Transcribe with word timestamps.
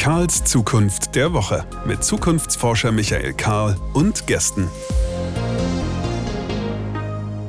Karls 0.00 0.44
Zukunft 0.44 1.14
der 1.14 1.34
Woche 1.34 1.66
mit 1.84 2.02
Zukunftsforscher 2.02 2.90
Michael 2.90 3.34
Karl 3.34 3.76
und 3.92 4.26
Gästen. 4.26 4.66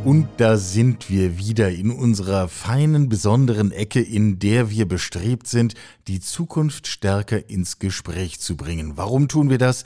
Und 0.04 0.28
da 0.36 0.58
sind 0.58 1.10
wir 1.10 1.38
wieder 1.38 1.72
in 1.72 1.92
unserer 1.92 2.50
feinen, 2.50 3.08
besonderen 3.08 3.72
Ecke, 3.72 4.02
in 4.02 4.38
der 4.38 4.70
wir 4.70 4.86
bestrebt 4.86 5.48
sind, 5.48 5.76
die 6.10 6.20
Zukunft 6.20 6.88
stärker 6.88 7.50
ins 7.50 7.80
Gespräch 7.80 8.42
zu 8.42 8.58
bringen. 8.58 8.98
Warum 8.98 9.30
tun 9.30 9.50
wir 9.50 9.58
das? 9.58 9.86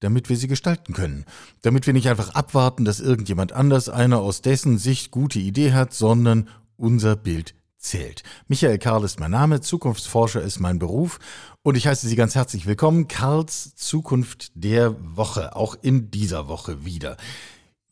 damit 0.00 0.28
wir 0.28 0.36
sie 0.36 0.46
gestalten 0.46 0.94
können. 0.94 1.24
Damit 1.60 1.88
wir 1.88 1.92
nicht 1.92 2.08
einfach 2.08 2.30
abwarten, 2.30 2.84
dass 2.84 3.00
irgendjemand 3.00 3.52
anders 3.52 3.88
eine 3.88 4.18
aus 4.18 4.42
dessen 4.42 4.78
Sicht 4.78 5.10
gute 5.10 5.40
Idee 5.40 5.72
hat, 5.72 5.92
sondern 5.92 6.48
unser 6.76 7.16
Bild 7.16 7.57
zählt. 7.78 8.22
Michael 8.48 8.78
Karl 8.78 9.04
ist 9.04 9.20
mein 9.20 9.30
Name, 9.30 9.60
Zukunftsforscher 9.60 10.42
ist 10.42 10.60
mein 10.60 10.78
Beruf 10.78 11.18
und 11.62 11.76
ich 11.76 11.86
heiße 11.86 12.08
Sie 12.08 12.16
ganz 12.16 12.34
herzlich 12.34 12.66
willkommen. 12.66 13.08
Karls 13.08 13.74
Zukunft 13.76 14.50
der 14.54 14.96
Woche, 15.16 15.56
auch 15.56 15.76
in 15.80 16.10
dieser 16.10 16.48
Woche 16.48 16.84
wieder. 16.84 17.16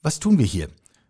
Was 0.02 0.20
tun 0.20 0.38
wir 0.38 0.46
hier? 0.46 0.68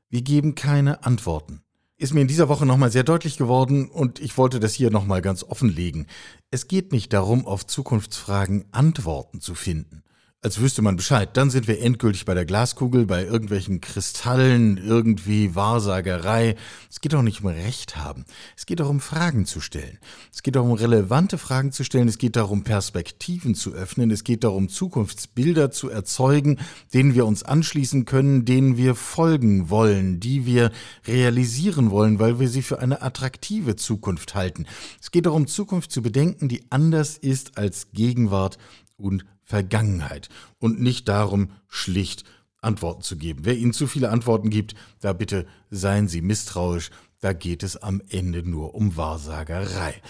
Wir 0.08 0.22
geben 0.22 0.54
keine 0.54 1.04
Antworten. 1.04 1.62
Ist 1.98 2.12
mir 2.12 2.20
in 2.20 2.28
dieser 2.28 2.48
Woche 2.48 2.66
nochmal 2.66 2.92
sehr 2.92 3.04
deutlich 3.04 3.38
geworden 3.38 3.88
und 3.88 4.20
ich 4.20 4.36
wollte 4.36 4.60
das 4.60 4.74
hier 4.74 4.90
nochmal 4.90 5.22
ganz 5.22 5.42
offenlegen. 5.42 6.06
Es 6.50 6.68
geht 6.68 6.92
nicht 6.92 7.12
darum, 7.12 7.46
auf 7.46 7.66
Zukunftsfragen 7.66 8.66
Antworten 8.72 9.40
zu 9.40 9.54
finden 9.54 10.02
als 10.42 10.60
wüsste 10.60 10.82
man 10.82 10.96
Bescheid. 10.96 11.36
Dann 11.36 11.50
sind 11.50 11.66
wir 11.66 11.80
endgültig 11.80 12.24
bei 12.24 12.34
der 12.34 12.44
Glaskugel, 12.44 13.06
bei 13.06 13.24
irgendwelchen 13.24 13.80
Kristallen, 13.80 14.76
irgendwie 14.76 15.54
Wahrsagerei. 15.56 16.54
Es 16.88 17.00
geht 17.00 17.14
auch 17.14 17.22
nicht 17.22 17.42
um 17.42 17.48
Recht 17.48 17.96
haben. 17.96 18.24
Es 18.56 18.64
geht 18.66 18.78
darum, 18.78 19.00
Fragen 19.00 19.46
zu 19.46 19.60
stellen. 19.60 19.98
Es 20.32 20.42
geht 20.42 20.54
darum, 20.54 20.72
relevante 20.72 21.36
Fragen 21.36 21.72
zu 21.72 21.82
stellen. 21.84 22.06
Es 22.06 22.18
geht 22.18 22.36
darum, 22.36 22.62
Perspektiven 22.62 23.54
zu 23.54 23.72
öffnen. 23.72 24.10
Es 24.10 24.22
geht 24.22 24.44
darum, 24.44 24.68
Zukunftsbilder 24.68 25.70
zu 25.72 25.88
erzeugen, 25.88 26.58
denen 26.94 27.14
wir 27.14 27.26
uns 27.26 27.42
anschließen 27.42 28.04
können, 28.04 28.44
denen 28.44 28.76
wir 28.76 28.94
folgen 28.94 29.68
wollen, 29.70 30.20
die 30.20 30.46
wir 30.46 30.70
realisieren 31.06 31.90
wollen, 31.90 32.20
weil 32.20 32.38
wir 32.38 32.48
sie 32.48 32.62
für 32.62 32.78
eine 32.78 33.02
attraktive 33.02 33.74
Zukunft 33.74 34.34
halten. 34.34 34.66
Es 35.00 35.10
geht 35.10 35.26
darum, 35.26 35.46
Zukunft 35.48 35.90
zu 35.90 36.02
bedenken, 36.02 36.48
die 36.48 36.66
anders 36.70 37.16
ist 37.16 37.58
als 37.58 37.88
Gegenwart 37.92 38.58
und 38.96 39.24
Vergangenheit 39.46 40.28
und 40.58 40.80
nicht 40.80 41.08
darum, 41.08 41.52
schlicht 41.68 42.24
Antworten 42.60 43.02
zu 43.02 43.16
geben. 43.16 43.40
Wer 43.44 43.56
Ihnen 43.56 43.72
zu 43.72 43.86
viele 43.86 44.10
Antworten 44.10 44.50
gibt, 44.50 44.74
da 45.00 45.12
bitte 45.12 45.46
seien 45.70 46.08
Sie 46.08 46.20
misstrauisch, 46.20 46.90
da 47.20 47.32
geht 47.32 47.62
es 47.62 47.76
am 47.76 48.02
Ende 48.10 48.42
nur 48.42 48.74
um 48.74 48.96
Wahrsagerei. 48.96 50.02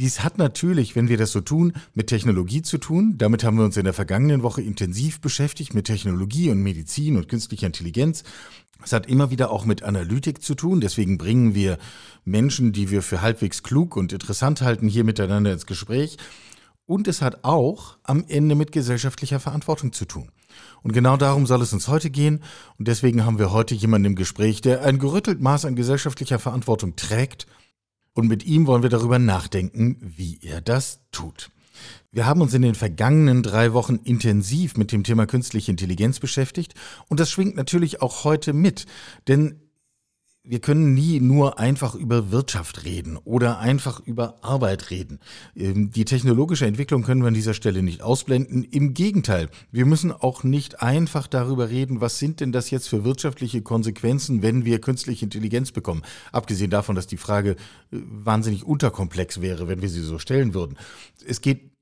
Dies 0.00 0.24
hat 0.24 0.38
natürlich, 0.38 0.96
wenn 0.96 1.08
wir 1.08 1.18
das 1.18 1.30
so 1.30 1.40
tun, 1.40 1.72
mit 1.92 2.08
Technologie 2.08 2.62
zu 2.62 2.78
tun. 2.78 3.14
Damit 3.16 3.44
haben 3.44 3.58
wir 3.58 3.64
uns 3.64 3.76
in 3.76 3.84
der 3.84 3.92
vergangenen 3.92 4.42
Woche 4.42 4.60
intensiv 4.60 5.20
beschäftigt, 5.20 5.72
mit 5.72 5.84
Technologie 5.84 6.50
und 6.50 6.62
Medizin 6.62 7.16
und 7.16 7.28
künstlicher 7.28 7.66
Intelligenz. 7.66 8.24
Es 8.82 8.92
hat 8.92 9.06
immer 9.06 9.30
wieder 9.30 9.50
auch 9.50 9.64
mit 9.64 9.84
Analytik 9.84 10.42
zu 10.42 10.56
tun. 10.56 10.80
Deswegen 10.80 11.16
bringen 11.16 11.54
wir 11.54 11.78
Menschen, 12.24 12.72
die 12.72 12.90
wir 12.90 13.02
für 13.02 13.22
halbwegs 13.22 13.62
klug 13.62 13.96
und 13.96 14.12
interessant 14.12 14.62
halten, 14.62 14.88
hier 14.88 15.04
miteinander 15.04 15.52
ins 15.52 15.66
Gespräch. 15.66 16.16
Und 16.86 17.08
es 17.08 17.22
hat 17.22 17.44
auch 17.44 17.96
am 18.02 18.24
Ende 18.28 18.54
mit 18.54 18.72
gesellschaftlicher 18.72 19.40
Verantwortung 19.40 19.92
zu 19.92 20.04
tun. 20.04 20.30
Und 20.82 20.92
genau 20.92 21.16
darum 21.16 21.46
soll 21.46 21.62
es 21.62 21.72
uns 21.72 21.88
heute 21.88 22.10
gehen. 22.10 22.42
Und 22.78 22.88
deswegen 22.88 23.24
haben 23.24 23.38
wir 23.38 23.52
heute 23.52 23.74
jemanden 23.74 24.06
im 24.06 24.16
Gespräch, 24.16 24.60
der 24.60 24.82
ein 24.82 24.98
gerüttelt 24.98 25.40
Maß 25.40 25.64
an 25.64 25.76
gesellschaftlicher 25.76 26.38
Verantwortung 26.38 26.94
trägt. 26.94 27.46
Und 28.12 28.28
mit 28.28 28.44
ihm 28.44 28.66
wollen 28.66 28.82
wir 28.82 28.90
darüber 28.90 29.18
nachdenken, 29.18 29.98
wie 30.00 30.38
er 30.42 30.60
das 30.60 31.00
tut. 31.10 31.50
Wir 32.12 32.26
haben 32.26 32.40
uns 32.40 32.54
in 32.54 32.62
den 32.62 32.76
vergangenen 32.76 33.42
drei 33.42 33.72
Wochen 33.72 33.96
intensiv 34.04 34.76
mit 34.76 34.92
dem 34.92 35.02
Thema 35.02 35.26
künstliche 35.26 35.72
Intelligenz 35.72 36.20
beschäftigt 36.20 36.74
und 37.08 37.18
das 37.18 37.28
schwingt 37.30 37.56
natürlich 37.56 38.02
auch 38.02 38.22
heute 38.22 38.52
mit, 38.52 38.86
denn 39.26 39.63
wir 40.46 40.60
können 40.60 40.92
nie 40.92 41.20
nur 41.20 41.58
einfach 41.58 41.94
über 41.94 42.30
Wirtschaft 42.30 42.84
reden 42.84 43.16
oder 43.16 43.58
einfach 43.60 44.00
über 44.00 44.36
Arbeit 44.42 44.90
reden. 44.90 45.18
Ähm, 45.56 45.90
die 45.90 46.04
technologische 46.04 46.66
Entwicklung 46.66 47.02
können 47.02 47.22
wir 47.22 47.28
an 47.28 47.34
dieser 47.34 47.54
Stelle 47.54 47.82
nicht 47.82 48.02
ausblenden. 48.02 48.62
Im 48.62 48.92
Gegenteil, 48.92 49.48
wir 49.72 49.86
müssen 49.86 50.12
auch 50.12 50.44
nicht 50.44 50.82
einfach 50.82 51.26
darüber 51.26 51.70
reden, 51.70 52.02
was 52.02 52.18
sind 52.18 52.40
denn 52.40 52.52
das 52.52 52.70
jetzt 52.70 52.88
für 52.88 53.04
wirtschaftliche 53.04 53.62
Konsequenzen, 53.62 54.42
wenn 54.42 54.66
wir 54.66 54.82
künstliche 54.82 55.24
Intelligenz 55.24 55.72
bekommen. 55.72 56.02
Abgesehen 56.30 56.70
davon, 56.70 56.94
dass 56.94 57.06
die 57.06 57.16
Frage 57.16 57.52
äh, 57.52 57.56
wahnsinnig 57.90 58.64
unterkomplex 58.64 59.40
wäre, 59.40 59.66
wenn 59.66 59.80
wir 59.80 59.88
sie 59.88 60.02
so 60.02 60.18
stellen 60.18 60.52
würden. 60.52 60.76
Es 61.26 61.40
geht 61.40 61.73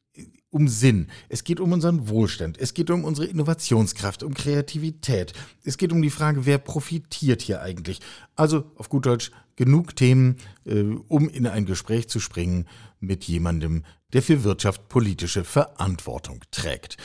um 0.53 0.69
Sinn, 0.69 1.09
es 1.29 1.45
geht 1.45 1.61
um 1.61 1.73
unseren 1.73 2.09
Wohlstand, 2.09 2.59
es 2.59 2.75
geht 2.75 2.91
um 2.91 3.05
unsere 3.05 3.27
Innovationskraft, 3.27 4.23
um 4.23 4.35
Kreativität, 4.35 5.33
es 5.65 5.79
geht 5.79 5.93
um 5.93 6.03
die 6.03 6.11
Frage, 6.11 6.45
wer 6.47 6.59
profitiert 6.59 7.41
hier 7.43 7.63
eigentlich. 7.63 8.01
Also 8.37 8.65
auf 8.77 8.89
gut 8.89 9.07
Deutsch, 9.07 9.33
genug 9.57 9.97
Themen, 9.97 10.37
äh, 10.65 10.83
um 10.83 11.29
in 11.29 11.47
ein 11.47 11.65
Gespräch 11.65 12.09
zu 12.09 12.21
springen 12.21 12.67
mit 13.01 13.25
jemandem, 13.25 13.85
der 14.13 14.23
für 14.23 14.45
Wirtschaft 14.45 14.89
politische 14.89 15.43
Verantwortung 15.45 16.41
trägt. 16.51 16.99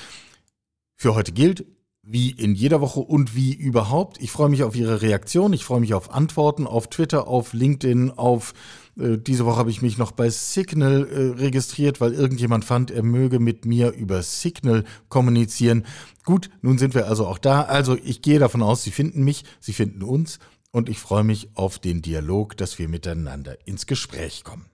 Für 0.98 1.16
heute 1.16 1.32
gilt, 1.32 1.66
wie 2.04 2.32
in 2.32 2.54
jeder 2.54 2.82
Woche 2.82 3.02
und 3.02 3.36
wie 3.36 3.54
überhaupt. 3.54 4.22
Ich 4.22 4.32
freue 4.32 4.50
mich 4.50 4.64
auf 4.64 4.76
Ihre 4.76 5.02
Reaktion, 5.02 5.54
ich 5.54 5.64
freue 5.64 5.82
mich 5.82 5.94
auf 5.94 6.14
Antworten 6.14 6.66
auf 6.68 6.90
Twitter, 6.90 7.28
auf 7.28 7.54
LinkedIn, 7.54 8.12
auf 8.12 8.54
äh, 9.00 9.18
diese 9.18 9.46
Woche 9.46 9.58
habe 9.58 9.70
ich 9.70 9.82
mich 9.82 9.98
noch 9.98 10.12
bei 10.12 10.30
Signal 10.30 11.08
äh, 11.08 11.42
registriert, 11.42 12.02
weil 12.02 12.14
irgendjemand 12.14 12.66
fand, 12.66 12.92
er 12.92 13.04
möge 13.04 13.40
mit 13.40 13.66
mir 13.66 13.92
über 13.92 14.22
Signal 14.24 14.84
kommunizieren. 15.10 15.86
Gut, 16.24 16.50
nun 16.62 16.78
sind 16.78 16.96
wir 16.96 17.08
also 17.08 17.26
auch 17.28 17.38
da. 17.38 17.64
Also 17.64 17.98
ich 18.04 18.22
gehe 18.22 18.40
davon 18.40 18.62
aus, 18.62 18.84
Sie 18.84 18.92
finden 18.92 19.24
mich, 19.24 19.44
Sie 19.60 19.74
finden 19.74 20.04
uns 20.04 20.40
und 20.72 20.90
ich 20.90 21.00
freue 21.00 21.24
mich 21.24 21.50
auf 21.54 21.80
den 21.80 22.02
Dialog, 22.02 22.58
dass 22.58 22.80
wir 22.80 22.90
miteinander 22.90 23.58
ins 23.66 23.86
Gespräch 23.86 24.44
kommen. 24.44 24.66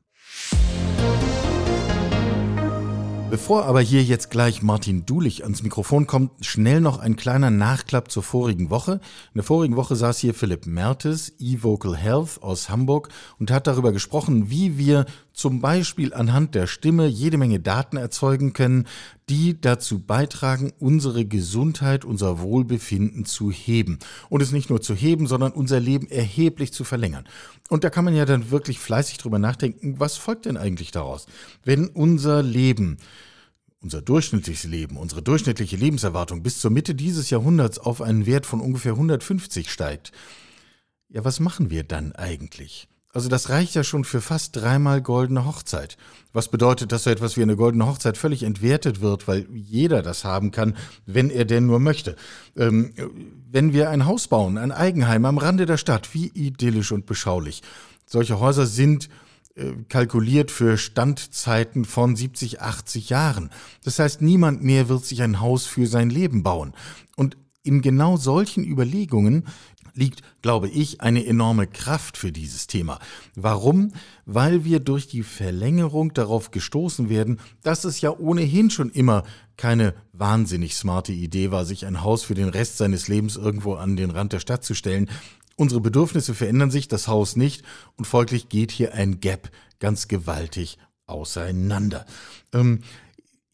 Bevor 3.33 3.65
aber 3.65 3.81
hier 3.81 4.03
jetzt 4.03 4.29
gleich 4.29 4.61
Martin 4.61 5.07
Dulich 5.07 5.41
ans 5.41 5.63
Mikrofon 5.63 6.05
kommt, 6.05 6.45
schnell 6.45 6.81
noch 6.81 6.99
ein 6.99 7.15
kleiner 7.15 7.49
Nachklapp 7.49 8.11
zur 8.11 8.21
vorigen 8.21 8.69
Woche. 8.69 8.91
In 9.33 9.37
der 9.37 9.43
vorigen 9.43 9.75
Woche 9.75 9.95
saß 9.95 10.19
hier 10.19 10.35
Philipp 10.35 10.67
Mertes, 10.67 11.33
eVocal 11.39 11.97
Health 11.97 12.43
aus 12.43 12.69
Hamburg 12.69 13.09
und 13.39 13.49
hat 13.49 13.65
darüber 13.65 13.91
gesprochen, 13.91 14.51
wie 14.51 14.77
wir 14.77 15.07
zum 15.33 15.61
Beispiel 15.61 16.13
anhand 16.13 16.55
der 16.55 16.67
Stimme 16.67 17.07
jede 17.07 17.37
Menge 17.37 17.59
Daten 17.59 17.97
erzeugen 17.97 18.53
können, 18.53 18.87
die 19.29 19.59
dazu 19.59 19.99
beitragen, 19.99 20.71
unsere 20.79 21.25
Gesundheit, 21.25 22.05
unser 22.05 22.39
Wohlbefinden 22.39 23.25
zu 23.25 23.51
heben. 23.51 23.99
Und 24.29 24.41
es 24.41 24.51
nicht 24.51 24.69
nur 24.69 24.81
zu 24.81 24.93
heben, 24.93 25.27
sondern 25.27 25.51
unser 25.51 25.79
Leben 25.79 26.07
erheblich 26.07 26.71
zu 26.71 26.83
verlängern. 26.83 27.25
Und 27.69 27.83
da 27.83 27.89
kann 27.89 28.05
man 28.05 28.15
ja 28.15 28.25
dann 28.25 28.51
wirklich 28.51 28.79
fleißig 28.79 29.17
drüber 29.17 29.39
nachdenken, 29.39 29.99
was 29.99 30.17
folgt 30.17 30.45
denn 30.45 30.57
eigentlich 30.57 30.91
daraus? 30.91 31.25
Wenn 31.63 31.87
unser 31.87 32.43
Leben 32.43 32.97
unser 33.81 34.01
durchschnittliches 34.01 34.63
Leben, 34.63 34.95
unsere 34.95 35.21
durchschnittliche 35.21 35.75
Lebenserwartung 35.75 36.41
bis 36.41 36.59
zur 36.59 36.71
Mitte 36.71 36.95
dieses 36.95 37.29
Jahrhunderts 37.29 37.79
auf 37.79 38.01
einen 38.01 38.25
Wert 38.25 38.45
von 38.45 38.61
ungefähr 38.61 38.93
150 38.93 39.69
steigt, 39.69 40.13
ja, 41.09 41.25
was 41.25 41.41
machen 41.41 41.69
wir 41.69 41.83
dann 41.83 42.13
eigentlich? 42.13 42.87
Also 43.13 43.29
das 43.29 43.49
reicht 43.49 43.75
ja 43.75 43.83
schon 43.83 44.03
für 44.03 44.21
fast 44.21 44.55
dreimal 44.55 44.99
goldene 45.01 45.45
Hochzeit. 45.45 45.97
Was 46.33 46.47
bedeutet, 46.49 46.91
dass 46.91 47.03
so 47.03 47.11
etwas 47.11 47.37
wie 47.37 47.43
eine 47.43 47.55
goldene 47.55 47.85
Hochzeit 47.85 48.17
völlig 48.17 48.41
entwertet 48.41 49.01
wird, 49.01 49.27
weil 49.27 49.45
jeder 49.53 50.01
das 50.01 50.23
haben 50.23 50.49
kann, 50.49 50.75
wenn 51.05 51.29
er 51.29 51.45
denn 51.45 51.67
nur 51.67 51.79
möchte. 51.79 52.15
Ähm, 52.57 52.91
wenn 53.51 53.71
wir 53.71 53.91
ein 53.91 54.07
Haus 54.07 54.27
bauen, 54.27 54.57
ein 54.57 54.71
Eigenheim 54.71 55.25
am 55.25 55.37
Rande 55.37 55.67
der 55.67 55.77
Stadt, 55.77 56.15
wie 56.15 56.31
idyllisch 56.33 56.91
und 56.91 57.05
beschaulich. 57.05 57.61
Solche 58.07 58.39
Häuser 58.39 58.65
sind 58.65 59.09
äh, 59.55 59.73
kalkuliert 59.89 60.49
für 60.49 60.79
Standzeiten 60.79 61.85
von 61.85 62.15
70, 62.15 62.61
80 62.61 63.09
Jahren. 63.09 63.51
Das 63.83 63.99
heißt, 63.99 64.23
niemand 64.23 64.63
mehr 64.63 64.89
wird 64.89 65.05
sich 65.05 65.21
ein 65.21 65.39
Haus 65.39 65.67
für 65.67 65.85
sein 65.85 66.09
Leben 66.09 66.41
bauen. 66.41 66.73
Und 67.15 67.37
in 67.61 67.81
genau 67.83 68.17
solchen 68.17 68.65
Überlegungen 68.65 69.45
liegt, 69.93 70.21
glaube 70.41 70.69
ich, 70.69 71.01
eine 71.01 71.25
enorme 71.25 71.67
Kraft 71.67 72.17
für 72.17 72.31
dieses 72.31 72.67
Thema. 72.67 72.99
Warum? 73.35 73.93
Weil 74.25 74.65
wir 74.65 74.79
durch 74.79 75.07
die 75.07 75.23
Verlängerung 75.23 76.13
darauf 76.13 76.51
gestoßen 76.51 77.09
werden, 77.09 77.39
dass 77.61 77.83
es 77.83 78.01
ja 78.01 78.11
ohnehin 78.11 78.69
schon 78.69 78.89
immer 78.89 79.23
keine 79.57 79.93
wahnsinnig 80.11 80.75
smarte 80.75 81.13
Idee 81.13 81.51
war, 81.51 81.65
sich 81.65 81.85
ein 81.85 82.01
Haus 82.01 82.23
für 82.23 82.33
den 82.33 82.49
Rest 82.49 82.77
seines 82.77 83.07
Lebens 83.07 83.35
irgendwo 83.35 83.75
an 83.75 83.95
den 83.95 84.11
Rand 84.11 84.33
der 84.33 84.39
Stadt 84.39 84.63
zu 84.63 84.73
stellen. 84.73 85.09
Unsere 85.55 85.81
Bedürfnisse 85.81 86.33
verändern 86.33 86.71
sich, 86.71 86.87
das 86.87 87.07
Haus 87.07 87.35
nicht, 87.35 87.63
und 87.95 88.05
folglich 88.05 88.49
geht 88.49 88.71
hier 88.71 88.93
ein 88.95 89.19
Gap 89.19 89.51
ganz 89.79 90.07
gewaltig 90.07 90.79
auseinander. 91.05 92.05
Ähm, 92.53 92.79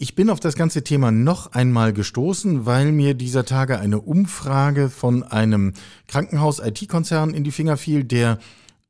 ich 0.02 0.16
bin 0.16 0.30
auf 0.30 0.40
das 0.40 0.56
ganze 0.56 0.82
Thema 0.82 1.12
noch 1.12 1.52
einmal 1.52 1.92
gestoßen, 1.92 2.66
weil 2.66 2.94
mir 2.94 3.16
dieser 3.16 3.44
Tage 3.44 3.80
eine 3.80 4.00
Umfrage 4.00 4.90
von 4.90 5.24
einem 5.24 5.74
Krankenhaus-IT-Konzern 6.08 7.34
in 7.34 7.44
die 7.44 7.52
Finger 7.52 7.76
fiel, 7.76 8.06
der 8.06 8.40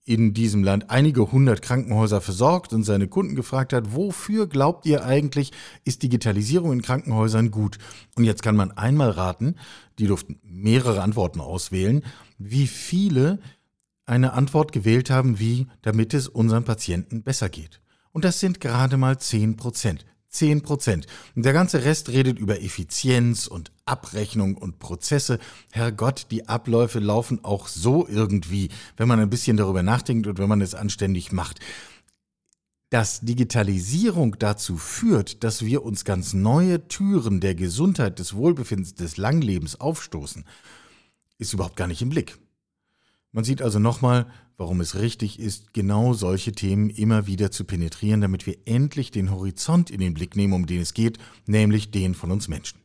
in 0.05 0.35
diesem 0.35 0.63
Land 0.63 0.91
einige 0.91 1.31
hundert 1.31 1.63
Krankenhäuser 1.63 2.21
versorgt 2.21 2.73
und 2.73 2.83
seine 2.83 3.07
Kunden 3.07 3.33
gefragt 3.35 3.73
hat, 3.73 3.95
wofür 3.95 4.47
glaubt 4.47 4.85
ihr 4.85 5.03
eigentlich, 5.03 5.51
ist 5.83 6.03
Digitalisierung 6.03 6.73
in 6.73 6.83
Krankenhäusern 6.83 7.49
gut? 7.49 7.79
Und 8.15 8.23
jetzt 8.23 8.43
kann 8.43 8.55
man 8.55 8.71
einmal 8.71 9.09
raten, 9.09 9.55
die 9.97 10.05
durften 10.05 10.39
mehrere 10.43 11.01
Antworten 11.01 11.41
auswählen, 11.41 12.03
wie 12.37 12.67
viele 12.67 13.39
eine 14.05 14.33
Antwort 14.33 14.73
gewählt 14.73 15.09
haben, 15.09 15.39
wie 15.39 15.67
damit 15.81 16.13
es 16.13 16.27
unseren 16.27 16.65
Patienten 16.65 17.23
besser 17.23 17.49
geht. 17.49 17.81
Und 18.11 18.25
das 18.25 18.39
sind 18.39 18.59
gerade 18.59 18.97
mal 18.97 19.17
10 19.17 19.57
Prozent. 19.57 20.05
10 20.29 20.61
Prozent. 20.61 21.07
Und 21.35 21.43
der 21.43 21.53
ganze 21.53 21.83
Rest 21.83 22.09
redet 22.09 22.39
über 22.39 22.61
Effizienz 22.61 23.47
und 23.47 23.71
Abrechnung 23.85 24.55
und 24.55 24.79
Prozesse. 24.79 25.39
Herrgott, 25.71 26.27
die 26.31 26.47
Abläufe 26.47 26.99
laufen 26.99 27.43
auch 27.43 27.67
so 27.67 28.07
irgendwie, 28.07 28.69
wenn 28.97 29.07
man 29.07 29.19
ein 29.19 29.29
bisschen 29.29 29.57
darüber 29.57 29.83
nachdenkt 29.83 30.27
und 30.27 30.37
wenn 30.37 30.49
man 30.49 30.61
es 30.61 30.75
anständig 30.75 31.31
macht. 31.31 31.59
Dass 32.91 33.21
Digitalisierung 33.21 34.37
dazu 34.39 34.77
führt, 34.77 35.43
dass 35.43 35.63
wir 35.63 35.83
uns 35.83 36.05
ganz 36.05 36.33
neue 36.33 36.87
Türen 36.87 37.39
der 37.39 37.53
Gesundheit, 37.53 38.17
des 38.19 38.33
Wohlbefindens, 38.33 38.95
des 38.95 39.17
Langlebens 39.17 39.79
aufstoßen, 39.79 40.45
ist 41.37 41.53
überhaupt 41.53 41.75
gar 41.75 41.87
nicht 41.87 42.01
im 42.01 42.09
Blick. 42.09 42.37
Man 43.31 43.43
sieht 43.43 43.61
also 43.61 43.77
nochmal, 43.77 44.25
warum 44.57 44.81
es 44.81 44.95
richtig 44.95 45.39
ist, 45.39 45.71
genau 45.73 46.13
solche 46.13 46.51
Themen 46.51 46.89
immer 46.89 47.27
wieder 47.27 47.51
zu 47.51 47.63
penetrieren, 47.63 48.21
damit 48.21 48.47
wir 48.47 48.57
endlich 48.65 49.11
den 49.11 49.29
Horizont 49.29 49.91
in 49.91 49.99
den 49.99 50.15
Blick 50.15 50.35
nehmen, 50.35 50.53
um 50.53 50.65
den 50.65 50.81
es 50.81 50.95
geht, 50.95 51.19
nämlich 51.45 51.91
den 51.91 52.15
von 52.15 52.31
uns 52.31 52.47
Menschen. 52.47 52.79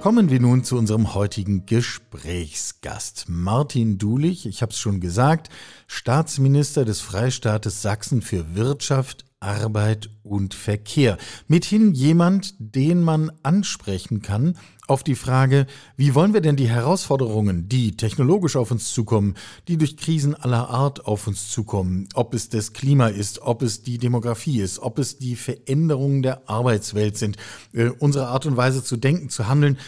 Kommen 0.00 0.30
wir 0.30 0.40
nun 0.40 0.64
zu 0.64 0.76
unserem 0.76 1.14
heutigen 1.14 1.64
Gesprächsgast. 1.64 3.26
Martin 3.28 3.98
Dulich, 3.98 4.46
ich 4.46 4.60
habe 4.60 4.72
es 4.72 4.78
schon 4.80 4.98
gesagt, 4.98 5.48
Staatsminister 5.86 6.84
des 6.84 7.00
Freistaates 7.00 7.82
Sachsen 7.82 8.20
für 8.20 8.56
Wirtschaft, 8.56 9.29
Arbeit 9.40 10.10
und 10.22 10.52
Verkehr. 10.52 11.16
Mithin 11.48 11.94
jemand, 11.94 12.54
den 12.58 13.02
man 13.02 13.32
ansprechen 13.42 14.20
kann 14.20 14.56
auf 14.86 15.02
die 15.02 15.14
Frage, 15.14 15.66
wie 15.96 16.14
wollen 16.14 16.34
wir 16.34 16.42
denn 16.42 16.56
die 16.56 16.68
Herausforderungen, 16.68 17.66
die 17.66 17.96
technologisch 17.96 18.56
auf 18.56 18.70
uns 18.70 18.92
zukommen, 18.92 19.34
die 19.66 19.78
durch 19.78 19.96
Krisen 19.96 20.34
aller 20.34 20.68
Art 20.68 21.06
auf 21.06 21.26
uns 21.26 21.48
zukommen, 21.50 22.06
ob 22.14 22.34
es 22.34 22.50
das 22.50 22.74
Klima 22.74 23.08
ist, 23.08 23.40
ob 23.40 23.62
es 23.62 23.82
die 23.82 23.96
Demografie 23.96 24.60
ist, 24.60 24.78
ob 24.80 24.98
es 24.98 25.16
die 25.16 25.36
Veränderungen 25.36 26.22
der 26.22 26.48
Arbeitswelt 26.50 27.16
sind, 27.16 27.38
äh, 27.72 27.88
unsere 27.88 28.26
Art 28.26 28.44
und 28.44 28.58
Weise 28.58 28.84
zu 28.84 28.98
denken, 28.98 29.30
zu 29.30 29.48
handeln. 29.48 29.78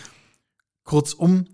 Kurzum, 0.84 1.46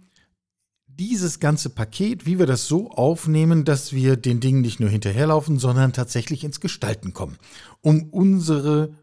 dieses 0.98 1.38
ganze 1.38 1.70
Paket, 1.70 2.26
wie 2.26 2.38
wir 2.38 2.46
das 2.46 2.66
so 2.66 2.90
aufnehmen, 2.90 3.64
dass 3.64 3.92
wir 3.92 4.16
den 4.16 4.40
Dingen 4.40 4.62
nicht 4.62 4.80
nur 4.80 4.90
hinterherlaufen, 4.90 5.58
sondern 5.58 5.92
tatsächlich 5.92 6.42
ins 6.44 6.60
Gestalten 6.60 7.12
kommen, 7.12 7.38
um 7.80 8.08
unsere 8.10 8.94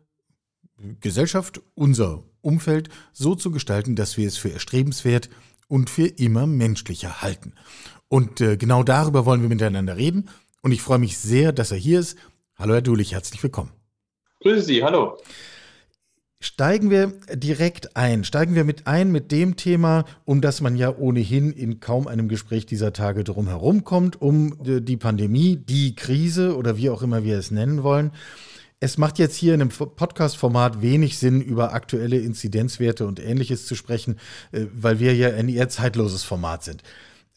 Gesellschaft, 0.99 1.61
unser 1.73 2.23
Umfeld 2.41 2.89
so 3.13 3.33
zu 3.33 3.49
gestalten, 3.49 3.95
dass 3.95 4.17
wir 4.17 4.27
es 4.27 4.37
für 4.37 4.51
erstrebenswert 4.51 5.29
und 5.67 5.89
für 5.89 6.07
immer 6.07 6.47
menschlicher 6.47 7.21
halten. 7.21 7.53
Und 8.09 8.41
äh, 8.41 8.57
genau 8.57 8.83
darüber 8.83 9.25
wollen 9.25 9.41
wir 9.41 9.49
miteinander 9.49 9.97
reden. 9.97 10.29
Und 10.61 10.71
ich 10.71 10.81
freue 10.81 10.99
mich 10.99 11.17
sehr, 11.17 11.53
dass 11.53 11.71
er 11.71 11.77
hier 11.77 11.99
ist. 11.99 12.17
Hallo, 12.55 12.73
Herr 12.73 12.81
Dulich, 12.81 13.13
herzlich 13.13 13.41
willkommen. 13.41 13.71
Grüße 14.41 14.61
Sie, 14.61 14.83
hallo. 14.83 15.17
Steigen 16.45 16.91
wir 16.91 17.11
direkt 17.33 17.97
ein. 17.97 18.23
Steigen 18.23 18.53
wir 18.53 18.65
mit 18.65 18.85
ein 18.85 19.11
mit 19.11 19.31
dem 19.31 19.55
Thema, 19.55 20.05
um 20.25 20.41
das 20.41 20.61
man 20.61 20.75
ja 20.75 20.95
ohnehin 20.95 21.51
in 21.51 21.79
kaum 21.79 22.05
einem 22.07 22.27
Gespräch 22.27 22.67
dieser 22.67 22.93
Tage 22.93 23.23
drum 23.23 23.47
herum 23.47 23.83
kommt, 23.83 24.21
um 24.21 24.55
die 24.61 24.95
Pandemie, 24.95 25.55
die 25.55 25.95
Krise 25.95 26.55
oder 26.55 26.77
wie 26.77 26.91
auch 26.91 27.01
immer 27.01 27.23
wir 27.23 27.39
es 27.39 27.49
nennen 27.49 27.81
wollen. 27.81 28.11
Es 28.79 28.99
macht 28.99 29.17
jetzt 29.17 29.35
hier 29.35 29.55
in 29.55 29.61
einem 29.61 29.71
Podcast-Format 29.71 30.83
wenig 30.83 31.17
Sinn, 31.17 31.41
über 31.41 31.73
aktuelle 31.73 32.19
Inzidenzwerte 32.19 33.07
und 33.07 33.19
ähnliches 33.19 33.65
zu 33.65 33.73
sprechen, 33.73 34.17
äh, 34.51 34.65
weil 34.71 34.99
wir 34.99 35.15
ja 35.15 35.29
ein 35.29 35.49
eher 35.49 35.69
zeitloses 35.69 36.21
Format 36.21 36.63
sind. 36.63 36.83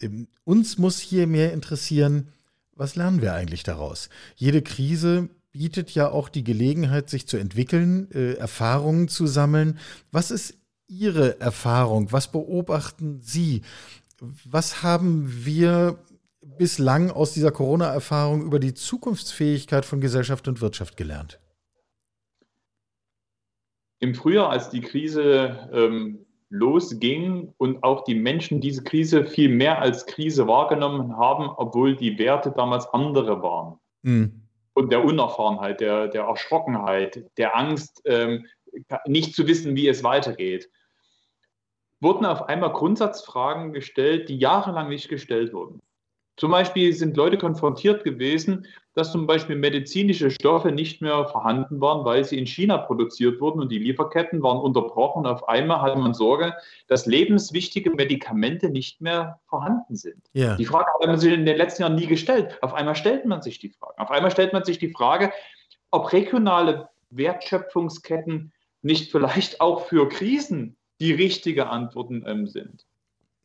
Ähm, 0.03 0.29
uns 0.45 0.77
muss 0.77 0.99
hier 0.99 1.27
mehr 1.27 1.55
interessieren, 1.55 2.29
was 2.75 2.95
lernen 2.95 3.23
wir 3.23 3.33
eigentlich 3.33 3.63
daraus? 3.63 4.11
Jede 4.37 4.61
Krise 4.61 5.31
bietet 5.53 5.91
ja 5.91 6.11
auch 6.11 6.29
die 6.29 6.45
Gelegenheit, 6.45 7.11
sich 7.11 7.27
zu 7.27 7.37
entwickeln, 7.37 8.11
äh, 8.13 8.35
Erfahrungen 8.35 9.09
zu 9.09 9.27
sammeln. 9.27 9.79
Was 10.13 10.31
ist 10.31 10.59
Ihre 10.87 11.41
Erfahrung? 11.41 12.13
Was 12.13 12.33
beobachten 12.33 13.21
Sie? 13.21 13.63
Was 14.21 14.83
haben 14.83 15.45
wir 15.45 15.99
bislang 16.41 17.11
aus 17.11 17.35
dieser 17.35 17.53
Corona-Erfahrung 17.53 18.43
über 18.43 18.59
die 18.59 18.75
Zukunftsfähigkeit 18.75 19.85
von 19.85 20.01
Gesellschaft 20.01 20.49
und 20.49 20.61
Wirtschaft 20.61 20.97
gelernt? 20.97 21.39
Im 24.01 24.15
Frühjahr, 24.15 24.51
als 24.51 24.71
die 24.71 24.81
Krise 24.81 25.69
ähm, 25.73 26.25
losging 26.51 27.53
und 27.59 27.83
auch 27.83 28.05
die 28.05 28.15
Menschen 28.15 28.61
diese 28.61 28.83
Krise 28.83 29.27
viel 29.27 29.49
mehr 29.49 29.83
als 29.83 30.07
Krise 30.07 30.47
wahrgenommen 30.47 31.17
haben, 31.17 31.51
obwohl 31.57 31.97
die 31.97 32.19
Werte 32.19 32.53
damals 32.57 32.87
andere 32.95 33.43
waren. 33.43 33.79
Mhm 34.03 34.48
und 34.79 34.93
der 34.93 35.05
Unerfahrenheit, 35.05 35.81
der, 35.81 36.07
der 36.07 36.23
Erschrockenheit, 36.23 37.25
der 37.37 37.57
Angst, 37.57 38.01
ähm, 38.05 38.47
nicht 39.07 39.35
zu 39.35 39.49
wissen, 39.49 39.75
wie 39.75 39.89
es 39.89 40.05
weitergeht, 40.05 40.71
wurden 42.01 42.25
auf 42.25 42.43
einmal 42.43 42.73
Grundsatzfragen 42.73 43.73
gestellt, 43.73 44.29
die 44.29 44.39
jahrelang 44.39 44.89
nicht 44.89 45.09
gestellt 45.09 45.53
wurden. 45.53 45.81
Zum 46.39 46.53
Beispiel 46.53 46.93
sind 46.93 47.17
Leute 47.17 47.37
konfrontiert 47.37 48.05
gewesen, 48.05 48.67
dass 48.95 49.13
zum 49.13 49.27
Beispiel 49.27 49.57
medizinische 49.57 50.31
Stoffe 50.31 50.71
nicht 50.71 51.03
mehr 51.03 51.27
vorhanden 51.27 51.81
waren, 51.81 52.05
weil 52.05 52.25
sie 52.25 52.39
in 52.39 52.47
China 52.47 52.79
produziert 52.79 53.41
wurden 53.41 53.61
und 53.61 53.71
die 53.71 53.79
Lieferketten 53.79 54.43
waren 54.43 54.59
unterbrochen. 54.59 55.27
Auf 55.27 55.49
einmal 55.49 55.83
hatte 55.83 55.99
man 55.99 56.15
Sorge, 56.15 56.55
dass 56.87 57.07
lebenswichtige 57.07 57.91
Medikamente 57.91 58.71
nicht 58.71 59.01
mehr 59.01 59.41
vorhanden 59.47 59.97
sind. 59.97 60.31
Yeah. 60.35 60.57
Die 60.57 60.65
Frage 60.65 60.87
hat 60.93 61.07
man 61.07 61.19
sich 61.19 61.33
in 61.33 61.45
den 61.45 61.57
letzten 61.57 61.83
Jahren 61.83 61.97
nie 61.97 62.07
gestellt. 62.07 62.57
Auf 62.63 62.73
einmal 62.73 62.95
stellt 62.95 63.27
man 63.27 63.43
sich 63.43 63.59
die 63.59 63.71
Frage. 63.71 63.99
Auf 63.99 64.11
einmal 64.11 64.31
stellt 64.31 64.53
man 64.53 64.65
sich 64.65 64.79
die 64.79 64.93
Frage, 64.93 65.33
ob 65.91 66.13
regionale 66.13 66.89
Wertschöpfungsketten 67.11 68.53
nicht 68.83 69.11
vielleicht 69.11 69.61
auch 69.61 69.87
für 69.87 70.09
Krisen 70.09 70.77
die 71.01 71.13
richtige 71.13 71.69
Antworten 71.69 72.25
ähm, 72.27 72.47
sind. 72.47 72.88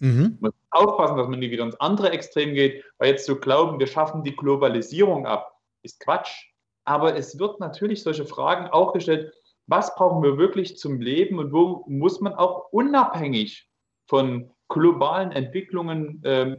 Mhm. 0.04 0.38
Man 0.42 0.52
muss 0.52 0.54
aufpassen, 0.72 1.16
dass 1.16 1.30
man 1.30 1.40
nie 1.40 1.50
wieder 1.50 1.64
ins 1.64 1.80
andere 1.80 2.12
Extrem 2.12 2.54
geht, 2.54 2.84
weil 2.98 3.12
jetzt 3.12 3.26
zu 3.26 3.38
glauben, 3.38 3.80
wir 3.80 3.88
schaffen 3.88 4.22
die 4.24 4.36
Globalisierung 4.36 5.26
ab, 5.26 5.58
ist 5.82 6.02
Quatsch. 6.02 6.50
Aber 6.84 7.16
es 7.16 7.40
wird 7.40 7.62
natürlich 7.62 8.04
solche 8.04 8.26
Fragen 8.26 8.68
auch 8.68 8.92
gestellt, 8.92 9.34
was 9.68 9.96
brauchen 9.96 10.22
wir 10.22 10.38
wirklich 10.38 10.78
zum 10.78 11.00
Leben 11.00 11.40
und 11.40 11.54
wo 11.54 11.86
muss 11.88 12.20
man 12.20 12.34
auch 12.34 12.74
unabhängig 12.74 13.70
von 14.08 14.52
globalen 14.68 15.32
Entwicklungen 15.32 16.22
äh, 16.26 16.58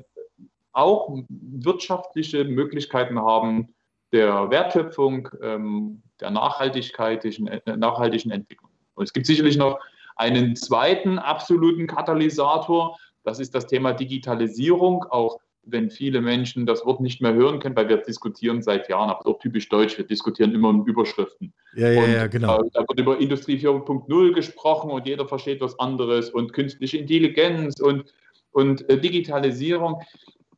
auch 0.73 1.15
wirtschaftliche 1.29 2.45
Möglichkeiten 2.45 3.21
haben 3.21 3.75
der 4.11 4.49
Wertschöpfung, 4.49 5.29
ähm, 5.43 6.03
der 6.19 6.31
nachhaltigkeitlichen, 6.31 7.49
äh, 7.49 7.77
nachhaltigen 7.77 8.31
Entwicklung. 8.31 8.71
Und 8.95 9.05
es 9.05 9.13
gibt 9.13 9.27
sicherlich 9.27 9.59
noch 9.59 9.81
einen 10.17 10.57
zweiten 10.57 11.19
absoluten 11.19 11.87
Katalysator, 11.87 12.97
das 13.25 13.41
ist 13.41 13.55
das 13.55 13.67
Thema 13.67 13.93
Digitalisierung, 13.93 15.05
auch 15.05 15.41
wenn 15.67 15.91
viele 15.91 16.21
Menschen 16.21 16.67
das 16.67 16.85
Wort 16.85 17.01
nicht 17.01 17.21
mehr 17.21 17.35
hören 17.35 17.59
können, 17.59 17.77
weil 17.77 17.89
wir 17.89 17.97
diskutieren 17.99 18.63
seit 18.63 18.89
Jahren, 18.89 19.11
aber 19.11 19.27
auch 19.27 19.39
typisch 19.39 19.69
deutsch, 19.69 19.97
wir 19.97 20.07
diskutieren 20.07 20.55
immer 20.55 20.71
in 20.71 20.85
Überschriften. 20.85 21.53
Ja, 21.75 21.91
ja, 21.91 22.05
und, 22.05 22.13
ja, 22.13 22.27
genau. 22.27 22.61
Äh, 22.61 22.71
da 22.73 22.81
wird 22.81 23.01
über 23.01 23.19
Industrie 23.19 23.57
4.0 23.57 24.35
gesprochen 24.35 24.91
und 24.91 25.07
jeder 25.07 25.27
versteht 25.27 25.61
was 25.61 25.79
anderes 25.79 26.31
und 26.31 26.53
künstliche 26.53 26.99
Intelligenz 26.99 27.81
und, 27.81 28.13
und 28.53 28.89
äh, 28.89 29.01
Digitalisierung. 29.01 30.03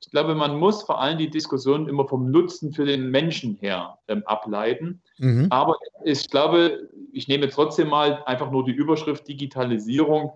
Ich 0.00 0.10
glaube, 0.10 0.34
man 0.34 0.58
muss 0.58 0.82
vor 0.82 1.00
allem 1.00 1.18
die 1.18 1.30
Diskussion 1.30 1.88
immer 1.88 2.06
vom 2.06 2.30
Nutzen 2.30 2.72
für 2.72 2.84
den 2.84 3.10
Menschen 3.10 3.56
her 3.60 3.98
ähm, 4.08 4.22
ableiten. 4.26 5.00
Mhm. 5.18 5.46
Aber 5.50 5.76
ich 6.04 6.28
glaube, 6.28 6.88
ich 7.12 7.28
nehme 7.28 7.48
trotzdem 7.48 7.88
mal 7.88 8.22
einfach 8.26 8.50
nur 8.50 8.64
die 8.64 8.72
Überschrift 8.72 9.26
Digitalisierung 9.26 10.32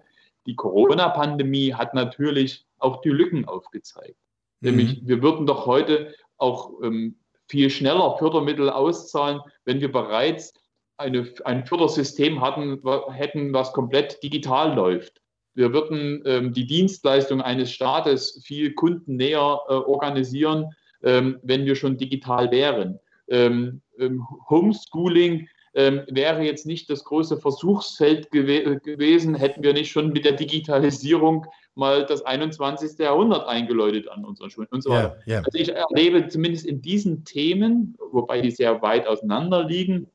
die 0.46 0.56
Corona-Pandemie 0.56 1.74
hat 1.74 1.94
natürlich 1.94 2.66
auch 2.78 3.00
die 3.02 3.10
Lücken 3.10 3.46
aufgezeigt. 3.46 4.16
Mhm. 4.60 4.68
Nämlich, 4.68 5.00
wir 5.06 5.22
würden 5.22 5.46
doch 5.46 5.66
heute 5.66 6.14
auch 6.38 6.72
ähm, 6.82 7.16
viel 7.48 7.70
schneller 7.70 8.16
Fördermittel 8.18 8.70
auszahlen, 8.70 9.40
wenn 9.64 9.80
wir 9.80 9.92
bereits 9.92 10.54
eine, 10.96 11.26
ein 11.44 11.66
Fördersystem 11.66 12.40
hatten, 12.40 12.80
hätten, 13.12 13.52
was 13.52 13.72
komplett 13.72 14.22
digital 14.22 14.74
läuft. 14.74 15.20
Wir 15.54 15.72
würden 15.72 16.22
ähm, 16.26 16.52
die 16.52 16.66
Dienstleistung 16.66 17.40
eines 17.40 17.72
Staates 17.72 18.42
viel 18.44 18.74
kundennäher 18.74 19.60
äh, 19.68 19.72
organisieren, 19.72 20.70
ähm, 21.02 21.40
wenn 21.42 21.64
wir 21.64 21.74
schon 21.74 21.96
digital 21.96 22.50
wären. 22.50 23.00
Ähm, 23.28 23.80
ähm, 23.98 24.26
Homeschooling 24.48 25.48
ähm, 25.74 26.02
wäre 26.08 26.42
jetzt 26.42 26.66
nicht 26.66 26.90
das 26.90 27.04
große 27.04 27.36
Versuchsfeld 27.36 28.30
gew 28.30 28.78
gewesen, 28.80 29.34
hätten 29.34 29.62
wir 29.62 29.72
nicht 29.72 29.90
schon 29.90 30.12
mit 30.12 30.24
der 30.24 30.32
Digitalisierung 30.32 31.46
mal 31.74 32.04
das 32.04 32.22
21. 32.22 32.98
Jahrhundert 32.98 33.46
eingeläutet 33.46 34.08
an 34.08 34.24
unseren 34.24 34.50
Schulen 34.50 34.68
und 34.70 34.82
so 34.82 34.90
weiter. 34.90 35.16
Yeah, 35.26 35.36
yeah. 35.36 35.42
Also 35.44 35.58
ich 35.58 35.68
erlebe 35.72 36.28
zumindest 36.28 36.66
in 36.66 36.82
diesen 36.82 37.24
Themen, 37.24 37.96
wobei 38.10 38.40
die 38.40 38.50
sehr 38.50 38.82
weit 38.82 39.06
auseinander 39.06 39.64
liegen, 39.64 40.08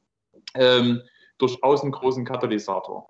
ähm, 0.55 1.01
durchaus 1.37 1.81
einen 1.81 1.91
großen 1.91 2.25
Katalysator. 2.25 3.09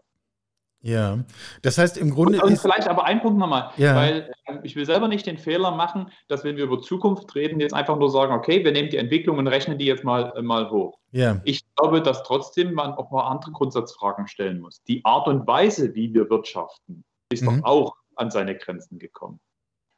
Ja, 0.85 1.17
das 1.63 1.79
heißt 1.79 1.97
im 1.97 2.11
Grunde. 2.11 2.39
Und, 2.43 2.51
und 2.51 2.59
vielleicht 2.59 2.87
aber 2.87 3.05
ein 3.05 3.19
Punkt 3.19 3.39
nochmal, 3.39 3.71
ja. 3.75 3.95
weil 3.95 4.31
äh, 4.45 4.59
ich 4.61 4.75
will 4.75 4.85
selber 4.85 5.07
nicht 5.07 5.25
den 5.25 5.39
Fehler 5.39 5.71
machen, 5.71 6.11
dass 6.27 6.43
wenn 6.43 6.57
wir 6.57 6.65
über 6.65 6.79
Zukunft 6.79 7.33
reden, 7.33 7.59
jetzt 7.59 7.73
einfach 7.73 7.97
nur 7.97 8.11
sagen, 8.11 8.33
okay, 8.33 8.63
wir 8.63 8.71
nehmen 8.71 8.91
die 8.91 8.97
Entwicklung 8.97 9.39
und 9.39 9.47
rechnen 9.47 9.79
die 9.79 9.85
jetzt 9.85 10.03
mal, 10.03 10.31
äh, 10.35 10.43
mal 10.43 10.69
hoch. 10.69 10.99
Ja. 11.11 11.41
Ich 11.43 11.63
glaube, 11.75 12.03
dass 12.03 12.21
trotzdem 12.21 12.73
man 12.73 12.93
auch 12.93 13.09
mal 13.09 13.27
andere 13.27 13.51
Grundsatzfragen 13.51 14.27
stellen 14.27 14.59
muss. 14.59 14.83
Die 14.83 15.03
Art 15.05 15.27
und 15.27 15.47
Weise, 15.47 15.95
wie 15.95 16.13
wir 16.13 16.29
wirtschaften, 16.29 17.03
ist 17.31 17.41
mhm. 17.41 17.63
doch 17.63 17.63
auch 17.63 17.95
an 18.15 18.29
seine 18.29 18.55
Grenzen 18.55 18.99
gekommen. 18.99 19.39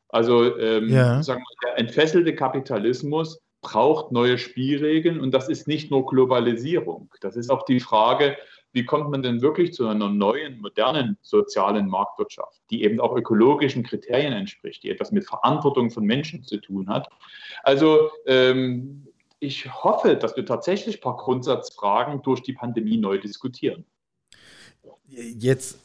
Also 0.08 0.58
ähm, 0.58 0.88
ja. 0.88 1.22
sagen 1.22 1.42
wir, 1.42 1.70
der 1.70 1.80
entfesselte 1.80 2.34
Kapitalismus 2.34 3.42
braucht 3.60 4.14
neue 4.14 4.38
Spielregeln 4.38 5.20
und 5.20 5.34
das 5.34 5.50
ist 5.50 5.68
nicht 5.68 5.92
nur 5.92 6.06
Globalisierung. 6.06 7.10
Das 7.20 7.36
ist 7.36 7.50
auch 7.50 7.66
die 7.66 7.82
Frage, 7.82 8.38
wie 8.74 8.86
kommt 8.86 9.10
man 9.10 9.24
denn 9.24 9.42
wirklich 9.42 9.74
zu 9.74 9.88
einer 9.88 10.10
neuen, 10.10 10.60
modernen 10.62 11.18
sozialen 11.22 11.88
Marktwirtschaft, 11.88 12.62
die 12.70 12.84
eben 12.84 13.00
auch 13.00 13.16
ökologischen 13.16 13.84
Kriterien 13.84 14.34
entspricht, 14.34 14.84
die 14.84 14.90
etwas 14.90 15.12
mit 15.12 15.26
Verantwortung 15.26 15.90
von 15.90 16.04
Menschen 16.04 16.44
zu 16.44 16.58
tun 16.58 16.90
hat. 16.90 17.10
Also 17.64 18.10
ähm, 18.26 19.08
ich 19.40 19.84
hoffe, 19.84 20.16
dass 20.16 20.36
wir 20.36 20.46
tatsächlich 20.46 20.98
ein 20.98 21.02
paar 21.02 21.18
Grundsatzfragen 21.18 22.22
durch 22.24 22.42
die 22.42 22.54
Pandemie 22.54 22.98
neu 22.98 23.20
diskutieren. 23.20 23.86
Jetzt, 25.10 25.78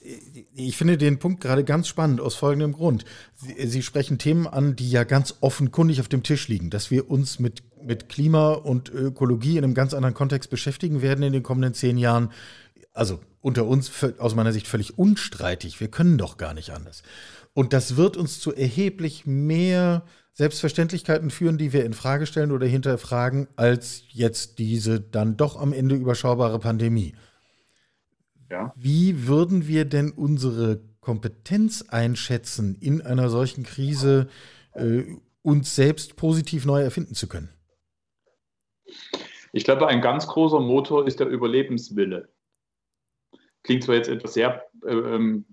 ich 0.55 0.77
finde 0.77 0.99
den 0.99 1.19
Punkt 1.19 1.41
gerade 1.41 1.65
ganz 1.65 1.89
spannend 1.89 2.21
aus 2.21 2.35
folgendem 2.35 2.73
Grund. 2.73 3.05
Sie, 3.37 3.67
Sie, 3.67 3.83
sprechen 3.83 4.19
Themen 4.19 4.47
an, 4.47 4.77
die 4.77 4.91
ja 4.91 5.05
ganz 5.05 5.37
offenkundig 5.41 6.01
auf 6.01 6.09
dem 6.09 6.23
Tisch 6.23 6.49
liegen, 6.49 6.71
dass 6.71 6.91
wir 6.91 7.11
uns 7.11 7.39
mit, 7.39 7.63
mit 7.83 8.09
Klima 8.09 8.53
und 8.53 8.91
Ökologie 8.91 9.57
in 9.59 9.65
einem 9.65 9.75
ganz 9.75 9.95
anderen 9.95 10.15
Kontext 10.15 10.51
beschäftigen 10.51 11.03
werden 11.03 11.23
in 11.23 11.33
den 11.33 11.43
kommenden 11.43 11.73
zehn 11.73 11.99
Jahren. 11.99 12.31
Also 12.93 13.21
unter 13.41 13.67
uns 13.67 13.91
aus 14.19 14.35
meiner 14.35 14.53
Sicht 14.53 14.67
völlig 14.67 14.99
unstreitig. 14.99 15.81
Wir 15.81 15.89
können 15.89 16.19
doch 16.19 16.37
gar 16.37 16.53
nicht 16.53 16.71
anders. 16.71 17.03
Und 17.55 17.73
das 17.73 17.97
wird 17.97 18.17
uns 18.17 18.41
zu 18.41 18.55
erheblich 18.55 19.27
mehr 19.27 20.05
Selbstverständlichkeiten 20.33 21.31
führen, 21.31 21.59
die 21.59 21.73
wir 21.73 21.85
in 21.85 21.93
Frage 21.93 22.27
stellen 22.27 22.53
oder 22.53 22.67
hinterfragen, 22.67 23.49
als 23.57 24.05
jetzt 24.09 24.59
diese 24.59 25.01
dann 25.01 25.37
doch 25.37 25.61
am 25.61 25.73
Ende 25.73 25.95
überschaubare 25.95 26.59
Pandemie. 26.59 27.15
Ja. 28.53 28.71
Wie 28.77 29.27
würden 29.27 29.67
wir 29.67 29.87
denn 29.87 30.11
unsere 30.11 30.83
Kompetenz 31.01 31.87
einschätzen, 31.89 32.77
in 32.79 33.01
einer 33.01 33.31
solchen 33.31 33.65
Krise 33.65 34.29
äh, 34.75 35.05
uns 35.41 35.75
selbst 35.75 36.17
positiv 36.17 36.67
neu 36.67 36.83
erfinden 36.83 37.15
zu 37.15 37.29
können? 37.29 37.49
Ich 39.53 39.65
glaube, 39.65 39.87
ein 39.87 40.03
ganz 40.03 40.27
großer 40.27 40.61
Motor 40.61 41.07
ist 41.07 41.19
der 41.19 41.29
Überlebenswille. 41.29 42.29
Klingt 43.63 43.85
zwar 43.85 43.95
jetzt 43.95 44.09
etwas 44.09 44.35
sehr 44.35 44.63
äh, 44.85 44.93
ähm, 44.93 45.47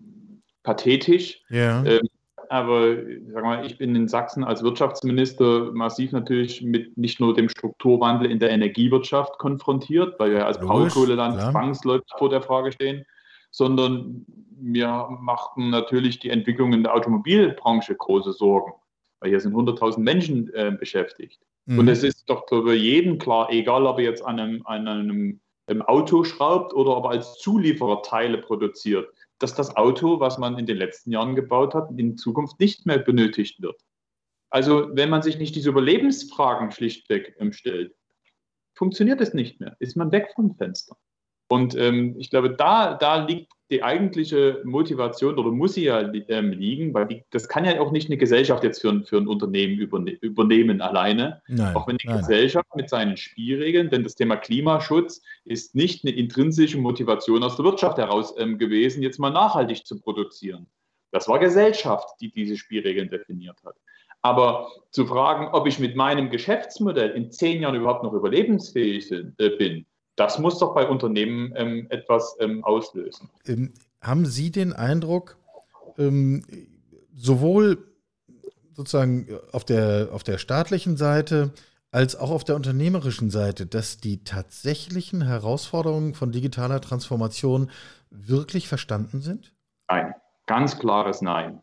pathetisch, 0.63 1.41
ja. 1.49 1.81
ähm, 1.85 2.09
aber 2.49 2.97
sag 3.31 3.43
mal, 3.43 3.65
ich 3.65 3.77
bin 3.77 3.95
in 3.95 4.07
Sachsen 4.07 4.43
als 4.43 4.63
Wirtschaftsminister 4.63 5.71
massiv 5.71 6.11
natürlich 6.11 6.63
mit 6.63 6.97
nicht 6.97 7.19
nur 7.19 7.35
dem 7.35 7.47
Strukturwandel 7.47 8.29
in 8.31 8.39
der 8.39 8.49
Energiewirtschaft 8.49 9.37
konfrontiert, 9.37 10.19
weil 10.19 10.31
wir 10.31 10.47
als 10.47 10.59
Braunkohleland 10.59 11.39
zwangsläufig 11.39 12.11
vor 12.17 12.29
der 12.29 12.41
Frage 12.41 12.71
stehen, 12.71 13.05
sondern 13.51 14.25
mir 14.59 15.07
machten 15.21 15.69
natürlich 15.69 16.19
die 16.19 16.29
Entwicklung 16.29 16.73
in 16.73 16.83
der 16.83 16.95
Automobilbranche 16.95 17.95
große 17.95 18.33
Sorgen, 18.33 18.73
weil 19.19 19.29
hier 19.29 19.39
sind 19.39 19.53
100.000 19.53 19.99
Menschen 19.99 20.53
äh, 20.53 20.75
beschäftigt. 20.77 21.39
Mhm. 21.65 21.79
Und 21.79 21.87
es 21.87 22.03
ist 22.03 22.29
doch 22.29 22.47
für 22.47 22.73
jeden 22.73 23.19
klar, 23.19 23.49
egal 23.51 23.85
ob 23.85 23.99
er 23.99 24.05
jetzt 24.05 24.25
an 24.25 24.39
einem, 24.39 24.61
an 24.65 24.87
einem, 24.87 25.39
einem 25.67 25.81
Auto 25.83 26.23
schraubt 26.23 26.73
oder 26.73 26.97
ob 26.97 27.05
er 27.05 27.11
als 27.11 27.37
Zulieferer 27.37 28.01
Teile 28.01 28.39
produziert, 28.39 29.07
dass 29.39 29.55
das 29.55 29.75
Auto, 29.75 30.19
was 30.19 30.37
man 30.37 30.57
in 30.57 30.65
den 30.65 30.77
letzten 30.77 31.11
Jahren 31.11 31.35
gebaut 31.35 31.73
hat, 31.73 31.89
in 31.97 32.17
Zukunft 32.17 32.59
nicht 32.59 32.85
mehr 32.85 32.99
benötigt 32.99 33.61
wird. 33.61 33.81
Also 34.49 34.89
wenn 34.93 35.09
man 35.09 35.21
sich 35.21 35.37
nicht 35.37 35.55
diese 35.55 35.69
Überlebensfragen 35.69 36.71
schlichtweg 36.71 37.35
stellt, 37.51 37.95
funktioniert 38.75 39.21
es 39.21 39.33
nicht 39.33 39.59
mehr, 39.59 39.75
ist 39.79 39.95
man 39.95 40.11
weg 40.11 40.31
vom 40.35 40.55
Fenster. 40.55 40.97
Und 41.49 41.75
ähm, 41.75 42.15
ich 42.17 42.29
glaube, 42.29 42.55
da, 42.55 42.95
da 42.95 43.25
liegt 43.25 43.51
die 43.69 43.83
eigentliche 43.83 44.61
Motivation 44.63 45.37
oder 45.37 45.51
muss 45.51 45.75
sie 45.75 45.85
ja 45.85 46.11
ähm, 46.29 46.51
liegen, 46.51 46.93
weil 46.93 47.07
die, 47.07 47.23
das 47.29 47.47
kann 47.47 47.65
ja 47.65 47.79
auch 47.79 47.91
nicht 47.91 48.09
eine 48.09 48.17
Gesellschaft 48.17 48.63
jetzt 48.63 48.81
für, 48.81 49.03
für 49.03 49.17
ein 49.17 49.27
Unternehmen 49.27 49.77
überne 49.77 50.11
übernehmen 50.11 50.81
alleine. 50.81 51.41
Nein, 51.47 51.75
auch 51.75 51.87
wenn 51.87 51.97
die 51.97 52.07
nein. 52.07 52.19
Gesellschaft 52.19 52.75
mit 52.75 52.89
seinen 52.89 53.15
Spielregeln, 53.15 53.89
denn 53.89 54.03
das 54.03 54.15
Thema 54.15 54.37
Klimaschutz 54.37 55.21
ist 55.45 55.75
nicht 55.75 56.03
eine 56.03 56.15
intrinsische 56.15 56.79
Motivation 56.79 57.43
aus 57.43 57.57
der 57.57 57.65
Wirtschaft 57.65 57.97
heraus 57.97 58.33
ähm, 58.37 58.57
gewesen, 58.57 59.03
jetzt 59.03 59.19
mal 59.19 59.29
nachhaltig 59.29 59.85
zu 59.85 59.99
produzieren. 59.99 60.65
Das 61.11 61.27
war 61.27 61.39
Gesellschaft, 61.39 62.09
die 62.21 62.31
diese 62.31 62.57
Spielregeln 62.57 63.09
definiert 63.09 63.57
hat. 63.63 63.75
Aber 64.21 64.69
zu 64.91 65.05
fragen, 65.05 65.47
ob 65.53 65.67
ich 65.67 65.79
mit 65.79 65.95
meinem 65.95 66.29
Geschäftsmodell 66.29 67.11
in 67.11 67.31
zehn 67.31 67.61
Jahren 67.61 67.75
überhaupt 67.75 68.03
noch 68.03 68.13
überlebensfähig 68.13 69.11
äh, 69.11 69.49
bin, 69.57 69.85
das 70.19 70.37
muss 70.37 70.59
doch 70.59 70.73
bei 70.73 70.87
Unternehmen 70.87 71.53
ähm, 71.55 71.87
etwas 71.89 72.35
ähm, 72.39 72.63
auslösen. 72.63 73.29
Ähm, 73.45 73.73
haben 74.01 74.25
Sie 74.25 74.51
den 74.51 74.73
Eindruck, 74.73 75.37
ähm, 75.97 76.43
sowohl 77.15 77.89
sozusagen 78.73 79.27
auf 79.51 79.63
der, 79.63 80.09
auf 80.11 80.23
der 80.23 80.37
staatlichen 80.37 80.97
Seite 80.97 81.51
als 81.91 82.15
auch 82.15 82.29
auf 82.31 82.43
der 82.43 82.55
unternehmerischen 82.55 83.29
Seite, 83.31 83.65
dass 83.65 83.97
die 83.97 84.23
tatsächlichen 84.23 85.25
Herausforderungen 85.25 86.13
von 86.13 86.31
digitaler 86.31 86.81
Transformation 86.81 87.71
wirklich 88.11 88.67
verstanden 88.67 89.21
sind? 89.21 89.53
Nein, 89.87 90.13
ganz 90.45 90.79
klares 90.79 91.21
Nein. 91.21 91.61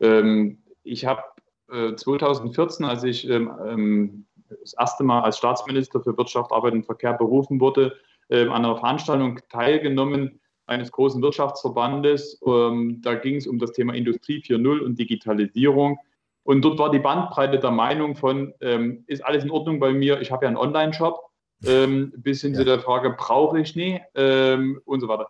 Ähm, 0.00 0.62
ich 0.82 1.04
habe 1.04 1.22
äh, 1.70 1.94
2014, 1.94 2.84
als 2.86 3.04
ich 3.04 3.28
das 4.48 4.74
erste 4.78 5.04
Mal 5.04 5.22
als 5.22 5.38
Staatsminister 5.38 6.00
für 6.00 6.16
Wirtschaft, 6.16 6.52
Arbeit 6.52 6.74
und 6.74 6.86
Verkehr 6.86 7.12
berufen 7.12 7.60
wurde, 7.60 7.96
äh, 8.28 8.42
an 8.42 8.64
einer 8.64 8.76
Veranstaltung 8.76 9.40
teilgenommen 9.50 10.40
eines 10.66 10.90
großen 10.90 11.22
Wirtschaftsverbandes. 11.22 12.40
Ähm, 12.46 13.00
da 13.02 13.14
ging 13.14 13.36
es 13.36 13.46
um 13.46 13.58
das 13.58 13.72
Thema 13.72 13.94
Industrie 13.94 14.42
4.0 14.42 14.80
und 14.80 14.98
Digitalisierung. 14.98 15.98
Und 16.42 16.62
dort 16.62 16.78
war 16.78 16.90
die 16.90 16.98
Bandbreite 16.98 17.58
der 17.58 17.70
Meinung 17.70 18.14
von, 18.14 18.54
ähm, 18.60 19.04
ist 19.06 19.24
alles 19.24 19.44
in 19.44 19.50
Ordnung 19.50 19.80
bei 19.80 19.92
mir, 19.92 20.20
ich 20.20 20.30
habe 20.30 20.44
ja 20.44 20.48
einen 20.48 20.56
Online-Shop, 20.56 21.20
ähm, 21.64 22.12
bis 22.16 22.42
hin 22.42 22.52
ja. 22.52 22.60
zu 22.60 22.64
der 22.64 22.80
Frage, 22.80 23.10
brauche 23.10 23.60
ich 23.60 23.74
nie 23.74 24.00
ähm, 24.14 24.80
und 24.84 25.00
so 25.00 25.08
weiter. 25.08 25.28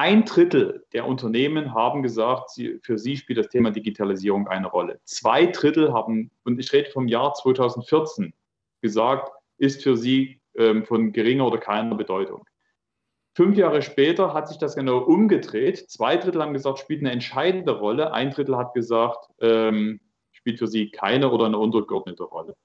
Ein 0.00 0.24
Drittel 0.24 0.86
der 0.94 1.06
Unternehmen 1.06 1.74
haben 1.74 2.02
gesagt, 2.02 2.48
sie, 2.48 2.78
für 2.82 2.96
sie 2.96 3.18
spielt 3.18 3.38
das 3.38 3.50
Thema 3.50 3.70
Digitalisierung 3.70 4.48
eine 4.48 4.66
Rolle. 4.66 4.98
Zwei 5.04 5.44
Drittel 5.44 5.92
haben, 5.92 6.30
und 6.42 6.58
ich 6.58 6.72
rede 6.72 6.88
vom 6.88 7.06
Jahr 7.06 7.34
2014, 7.34 8.32
gesagt, 8.80 9.30
ist 9.58 9.82
für 9.82 9.98
sie 9.98 10.40
ähm, 10.56 10.86
von 10.86 11.12
geringer 11.12 11.46
oder 11.46 11.58
keiner 11.58 11.94
Bedeutung. 11.96 12.46
Fünf 13.34 13.58
Jahre 13.58 13.82
später 13.82 14.32
hat 14.32 14.48
sich 14.48 14.56
das 14.56 14.74
genau 14.74 15.00
umgedreht. 15.00 15.90
Zwei 15.90 16.16
Drittel 16.16 16.40
haben 16.40 16.54
gesagt, 16.54 16.78
spielt 16.78 17.00
eine 17.00 17.12
entscheidende 17.12 17.72
Rolle. 17.72 18.14
Ein 18.14 18.30
Drittel 18.30 18.56
hat 18.56 18.72
gesagt, 18.72 19.28
ähm, 19.42 20.00
spielt 20.32 20.60
für 20.60 20.66
sie 20.66 20.90
keine 20.90 21.30
oder 21.30 21.44
eine 21.44 21.58
untergeordnete 21.58 22.24
Rolle. 22.24 22.56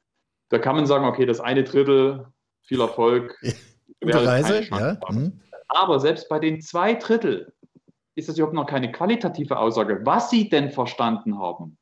Da 0.48 0.58
kann 0.58 0.78
man 0.78 0.86
sagen, 0.86 1.04
okay, 1.04 1.26
das 1.26 1.42
eine 1.42 1.66
Drittel, 1.66 2.28
viel 2.64 2.80
Erfolg. 2.80 3.38
Gute 4.02 4.26
Reise, 4.26 4.62
ja. 4.70 4.98
Mhm. 5.10 5.42
Aber 5.68 6.00
selbst 6.00 6.30
bei 6.30 6.40
den 6.40 6.62
zwei 6.62 6.94
Drittel 6.94 7.54
ist 8.16 8.30
das 8.30 8.38
überhaupt 8.38 8.56
noch 8.56 8.66
keine 8.66 8.92
qualitative 8.92 9.60
Aussage, 9.60 10.02
was 10.04 10.30
sie 10.30 10.50
denn 10.50 10.70
verstanden 10.70 11.38
haben. 11.38 11.78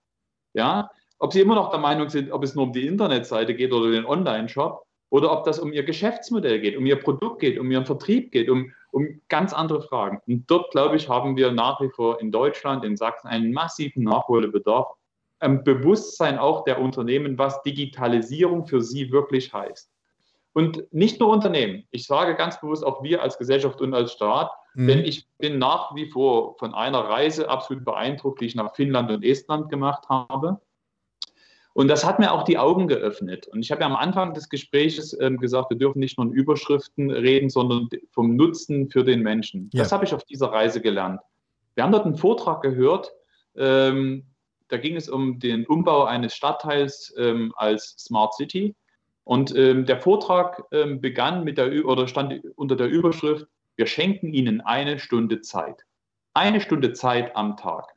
Ja, 0.54 0.90
ob 1.20 1.32
sie 1.32 1.42
immer 1.42 1.56
noch 1.56 1.70
der 1.70 1.80
Meinung 1.80 2.10
sind, 2.10 2.32
ob 2.32 2.44
es 2.44 2.56
nur 2.56 2.66
um 2.66 2.74
die 2.74 2.86
Internetseite 2.88 3.56
geht 3.56 3.72
oder 3.72 3.92
den 3.92 4.06
Online-Shop 4.06 4.86
oder 5.10 5.32
ob 5.32 5.44
das 5.46 5.60
um 5.60 5.72
ihr 5.72 5.84
Geschäftsmodell 5.84 6.60
geht, 6.60 6.76
um 6.76 6.86
ihr 6.86 6.98
Produkt 6.98 7.40
geht, 7.40 7.60
um 7.60 7.70
ihren 7.72 7.86
Vertrieb 7.86 8.32
geht, 8.32 8.50
um, 8.50 8.74
um 8.92 9.22
ganz 9.30 9.54
andere 9.54 9.82
Fragen. 9.84 10.20
Und 10.28 10.50
dort, 10.50 10.72
glaube 10.72 10.96
ich, 10.96 11.08
haben 11.08 11.38
wir 11.38 11.52
nach 11.52 11.80
wie 11.82 11.90
vor 11.90 12.20
in 12.20 12.32
Deutschland, 12.32 12.84
in 12.84 12.98
Sachsen 12.98 13.28
einen 13.28 13.54
massiven 13.54 14.04
Nachholbedarf, 14.04 14.88
ein 15.40 15.64
Bewusstsein 15.64 16.40
auch 16.40 16.64
der 16.64 16.82
Unternehmen, 16.82 17.38
was 17.38 17.62
Digitalisierung 17.62 18.66
für 18.66 18.82
sie 18.82 19.12
wirklich 19.12 19.54
heißt. 19.54 19.93
Und 20.54 20.94
nicht 20.94 21.20
nur 21.20 21.30
Unternehmen. 21.30 21.84
Ich 21.90 22.06
sage 22.06 22.36
ganz 22.36 22.62
bewusst 22.62 22.86
auch 22.86 23.04
wir 23.04 23.24
als 23.24 23.38
Gesellschaft 23.38 23.82
und 23.82 23.94
als 23.94 24.14
Staat, 24.14 24.52
mhm. 24.76 24.88
denn 24.88 25.00
ich 25.00 25.28
bin 25.40 25.58
nach 25.58 25.96
wie 25.96 26.06
vor 26.06 26.56
von 26.58 26.76
einer 26.76 27.00
Reise 27.00 27.50
absolut 27.50 27.84
beeindruckt, 27.84 28.40
die 28.40 28.46
ich 28.46 28.56
nach 28.56 28.76
Finnland 28.76 29.10
und 29.10 29.24
Estland 29.24 29.70
gemacht 29.70 30.10
habe. 30.10 30.62
Und 31.74 31.88
das 31.88 32.06
hat 32.06 32.20
mir 32.20 32.32
auch 32.32 32.44
die 32.44 32.60
Augen 32.60 32.88
geöffnet. 32.88 33.48
Und 33.48 33.62
ich 33.64 33.72
habe 33.72 33.82
ja 33.82 33.88
am 33.88 33.96
Anfang 33.96 34.36
des 34.36 34.48
Gesprächs 34.48 35.18
ähm, 35.20 35.38
gesagt, 35.38 35.72
wir 35.72 35.78
dürfen 35.78 36.00
nicht 36.00 36.20
nur 36.20 36.28
in 36.28 36.34
Überschriften 36.34 37.10
reden, 37.10 37.50
sondern 37.50 37.90
vom 38.12 38.36
Nutzen 38.36 38.92
für 38.92 39.04
den 39.04 39.24
Menschen. 39.24 39.72
Ja. 39.74 39.82
Das 39.82 39.92
habe 39.92 40.06
ich 40.06 40.14
auf 40.14 40.24
dieser 40.24 40.52
Reise 40.52 40.82
gelernt. 40.82 41.20
Wir 41.74 41.84
haben 41.84 41.92
dort 41.92 42.06
einen 42.06 42.18
Vortrag 42.18 42.62
gehört, 42.62 43.12
ähm, 43.56 44.28
da 44.68 44.78
ging 44.78 44.96
es 44.96 45.10
um 45.10 45.40
den 45.40 45.66
Umbau 45.66 46.04
eines 46.06 46.36
Stadtteils 46.36 47.14
ähm, 47.18 47.54
als 47.56 47.96
Smart 48.00 48.34
City. 48.34 48.76
Und 49.24 49.56
ähm, 49.56 49.86
der 49.86 50.00
Vortrag 50.00 50.64
ähm, 50.72 51.00
begann 51.00 51.44
mit 51.44 51.58
der 51.58 51.86
oder 51.86 52.08
stand 52.08 52.42
unter 52.56 52.76
der 52.76 52.88
Überschrift: 52.88 53.48
Wir 53.76 53.88
schenken 53.88 54.34
Ihnen 54.34 54.62
eine 54.62 55.00
Stunde 55.00 55.42
Zeit. 55.42 55.86
Eine 56.34 56.62
Stunde 56.62 56.94
Zeit 56.94 57.36
am 57.36 57.58
Tag. 57.58 57.94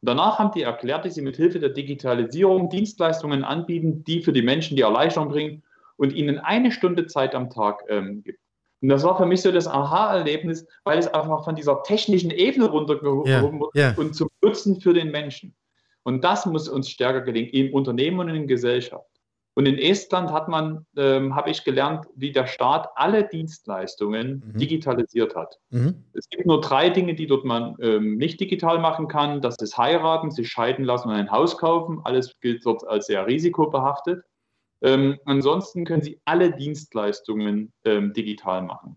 Und 0.00 0.08
danach 0.08 0.38
haben 0.38 0.52
die 0.54 0.62
erklärt, 0.62 1.04
dass 1.04 1.14
sie 1.14 1.22
mit 1.22 1.36
Hilfe 1.36 1.58
der 1.58 1.70
Digitalisierung 1.70 2.70
Dienstleistungen 2.70 3.42
anbieten, 3.42 4.04
die 4.04 4.22
für 4.22 4.32
die 4.32 4.42
Menschen 4.42 4.76
die 4.76 4.82
Erleichterung 4.82 5.28
bringen 5.28 5.62
und 5.96 6.12
ihnen 6.12 6.38
eine 6.38 6.70
Stunde 6.70 7.06
Zeit 7.06 7.34
am 7.34 7.50
Tag 7.50 7.82
ähm, 7.88 8.22
gibt. 8.22 8.38
Und 8.80 8.90
das 8.90 9.02
war 9.02 9.16
für 9.16 9.26
mich 9.26 9.42
so 9.42 9.50
das 9.50 9.66
Aha-Erlebnis, 9.66 10.64
weil 10.84 10.98
es 10.98 11.08
einfach 11.08 11.44
von 11.44 11.56
dieser 11.56 11.82
technischen 11.82 12.30
Ebene 12.30 12.66
runtergehoben 12.66 13.28
yeah, 13.28 13.42
wird 13.42 13.74
yeah. 13.74 13.94
und 13.96 14.14
zum 14.14 14.28
Nutzen 14.40 14.80
für 14.80 14.94
den 14.94 15.10
Menschen. 15.10 15.52
Und 16.04 16.22
das 16.22 16.46
muss 16.46 16.68
uns 16.68 16.88
stärker 16.88 17.22
gelingen, 17.22 17.50
im 17.50 17.74
Unternehmen 17.74 18.20
und 18.20 18.28
in 18.28 18.34
der 18.36 18.46
Gesellschaft. 18.46 19.17
Und 19.58 19.66
in 19.66 19.76
Estland 19.76 20.30
hat 20.30 20.46
man, 20.46 20.86
ähm, 20.96 21.34
habe 21.34 21.50
ich 21.50 21.64
gelernt, 21.64 22.06
wie 22.14 22.30
der 22.30 22.46
Staat 22.46 22.90
alle 22.94 23.26
Dienstleistungen 23.26 24.40
mhm. 24.46 24.56
digitalisiert 24.56 25.34
hat. 25.34 25.58
Mhm. 25.70 26.04
Es 26.12 26.28
gibt 26.28 26.46
nur 26.46 26.60
drei 26.60 26.90
Dinge, 26.90 27.16
die 27.16 27.26
dort 27.26 27.44
man 27.44 27.74
ähm, 27.80 28.18
nicht 28.18 28.38
digital 28.38 28.78
machen 28.78 29.08
kann. 29.08 29.40
Das 29.40 29.56
ist 29.56 29.76
heiraten, 29.76 30.30
sich 30.30 30.48
scheiden 30.48 30.84
lassen 30.84 31.08
und 31.08 31.16
ein 31.16 31.32
Haus 31.32 31.58
kaufen. 31.58 32.00
Alles 32.04 32.38
gilt 32.38 32.64
dort 32.64 32.86
als 32.86 33.06
sehr 33.06 33.26
risikobehaftet. 33.26 34.22
Ähm, 34.80 35.18
ansonsten 35.24 35.84
können 35.84 36.02
Sie 36.02 36.20
alle 36.24 36.52
Dienstleistungen 36.52 37.72
ähm, 37.84 38.12
digital 38.12 38.62
machen. 38.62 38.96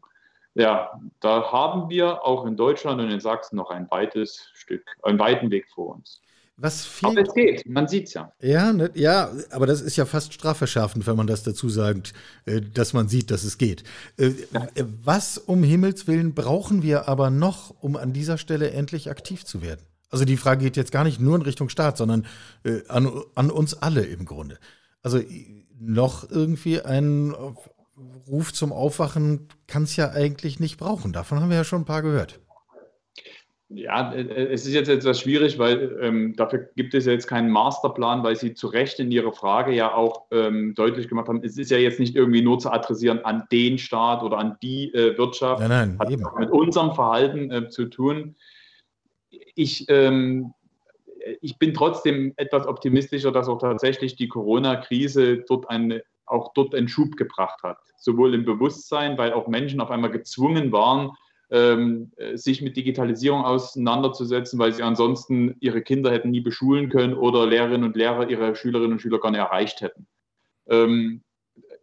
Ja, 0.54 0.92
da 1.22 1.52
haben 1.52 1.90
wir 1.90 2.24
auch 2.24 2.46
in 2.46 2.56
Deutschland 2.56 3.02
und 3.02 3.10
in 3.10 3.20
Sachsen 3.20 3.56
noch 3.56 3.72
ein 3.72 3.90
weites 3.90 4.52
Stück, 4.54 4.86
einen 5.02 5.18
weiten 5.18 5.50
Weg 5.50 5.72
vor 5.74 5.96
uns. 5.96 6.22
Was 6.58 6.86
fehlt? 6.86 7.18
Aber 7.18 7.28
es 7.28 7.34
geht, 7.34 7.68
man 7.68 7.88
sieht 7.88 8.08
es 8.08 8.14
ja. 8.14 8.32
Ja, 8.40 8.72
ne, 8.72 8.92
ja, 8.94 9.32
aber 9.50 9.66
das 9.66 9.82
ist 9.82 9.96
ja 9.96 10.06
fast 10.06 10.34
strafverschärfend, 10.34 11.08
wenn 11.08 11.16
man 11.16 11.28
das 11.28 11.44
dazu 11.44 11.70
sagt, 11.70 12.14
äh, 12.46 12.62
dass 12.62 12.94
man 12.94 13.08
sieht, 13.08 13.32
dass 13.32 13.44
es 13.44 13.58
geht. 13.58 13.84
Äh, 14.18 14.32
ja. 14.54 14.68
Was 15.04 15.38
um 15.38 15.64
Himmels 15.64 16.08
Willen 16.08 16.34
brauchen 16.34 16.84
wir 16.84 17.08
aber 17.08 17.30
noch, 17.30 17.72
um 17.82 17.96
an 17.96 18.14
dieser 18.14 18.38
Stelle 18.38 18.72
endlich 18.72 19.10
aktiv 19.10 19.44
zu 19.44 19.62
werden? 19.62 19.82
Also 20.10 20.26
die 20.26 20.38
Frage 20.38 20.66
geht 20.66 20.78
jetzt 20.78 20.92
gar 20.92 21.04
nicht 21.04 21.20
nur 21.20 21.36
in 21.38 21.42
Richtung 21.42 21.70
Staat, 21.70 21.98
sondern 21.98 22.28
äh, 22.64 22.82
an, 22.90 23.10
an 23.34 23.50
uns 23.50 23.74
alle 23.74 24.02
im 24.04 24.26
Grunde. 24.26 24.60
Also 25.02 25.20
noch 25.80 26.30
irgendwie 26.30 26.82
ein 26.82 27.34
Ruf 28.28 28.54
zum 28.54 28.72
Aufwachen 28.72 29.48
kann 29.68 29.84
es 29.84 29.96
ja 29.96 30.12
eigentlich 30.12 30.60
nicht 30.60 30.78
brauchen. 30.78 31.14
Davon 31.14 31.40
haben 31.40 31.50
wir 31.50 31.58
ja 31.58 31.64
schon 31.64 31.82
ein 31.82 31.86
paar 31.86 32.02
gehört. 32.02 32.40
Ja, 33.74 34.12
äh, 34.12 34.22
äh, 34.22 34.54
es 34.54 34.66
ist 34.66 34.74
jetzt 34.74 34.90
etwas 34.90 35.20
schwierig, 35.20 35.58
weil 35.58 35.98
ähm, 36.02 36.36
dafür 36.36 36.70
gibt 36.76 36.94
es 36.94 37.06
ja 37.06 37.14
jetzt 37.14 37.28
keinen 37.28 37.50
Masterplan, 37.50 38.24
weil 38.24 38.36
Sie 38.36 38.54
zu 38.54 38.68
Recht 38.68 39.00
in 39.00 39.12
Ihrer 39.12 39.32
Frage 39.32 39.74
ja 39.74 39.94
auch 39.94 40.26
ähm, 40.32 40.74
deutlich 40.76 41.08
gemacht 41.08 41.28
haben, 41.28 41.42
es 41.44 41.58
ist 41.58 41.72
ja 41.72 41.78
jetzt 41.78 42.00
nicht 42.00 42.16
irgendwie 42.16 42.42
nur 42.42 42.60
zu 42.60 42.72
adressieren 42.72 43.24
an 43.24 43.48
den 43.52 43.78
Staat 43.78 44.24
oder 44.24 44.38
an 44.38 44.58
die 44.62 44.94
äh, 44.94 45.18
Wirtschaft. 45.18 45.62
Nein, 45.62 45.70
nein, 45.70 46.00
Hat 46.00 46.10
eben. 46.10 46.24
mit 46.38 46.52
unserem 46.52 46.94
Verhalten 46.94 47.52
äh, 47.52 47.70
zu 47.70 47.86
tun. 47.86 48.36
Ich, 49.56 49.86
ähm, 49.90 50.54
ich 51.42 51.58
bin 51.58 51.74
trotzdem 51.74 52.34
etwas 52.36 52.68
optimistischer, 52.68 53.32
dass 53.32 53.48
auch 53.48 53.60
tatsächlich 53.60 54.16
die 54.16 54.28
Corona-Krise 54.28 55.38
dort 55.48 55.70
eine, 55.70 56.04
auch 56.26 56.54
dort 56.54 56.76
einen 56.76 56.90
Schub 56.90 57.16
gebracht 57.16 57.64
hat. 57.64 57.78
Sowohl 57.98 58.34
im 58.34 58.44
Bewusstsein, 58.44 59.18
weil 59.18 59.32
auch 59.32 59.48
Menschen 59.48 59.80
auf 59.80 59.92
einmal 59.92 60.12
gezwungen 60.12 60.72
waren, 60.72 61.12
ähm, 61.52 62.12
sich 62.34 62.62
mit 62.62 62.78
Digitalisierung 62.78 63.44
auseinanderzusetzen, 63.44 64.58
weil 64.58 64.74
sie 64.74 64.84
ansonsten 64.84 65.58
ihre 65.60 65.82
Kinder 65.82 66.12
hätten 66.12 66.32
nie 66.32 66.42
beschulen 66.42 66.90
können 66.90 67.14
oder 67.14 67.46
Lehrerinnen 67.46 67.84
und 67.84 67.96
Lehrer 67.96 68.30
ihre 68.30 68.56
Schülerinnen 68.56 68.94
und 68.94 69.02
Schüler 69.02 69.20
gar 69.20 69.32
nicht 69.32 69.42
erreicht 69.42 69.82
hätten. 69.82 70.08
Ähm, 70.68 71.24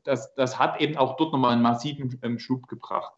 das, 0.04 0.34
das 0.34 0.58
hat 0.58 0.80
eben 0.80 0.96
auch 0.96 1.16
dort 1.16 1.32
nochmal 1.32 1.52
einen 1.52 1.62
massiven 1.62 2.18
ähm, 2.22 2.38
Schub 2.38 2.66
gebracht. 2.66 3.12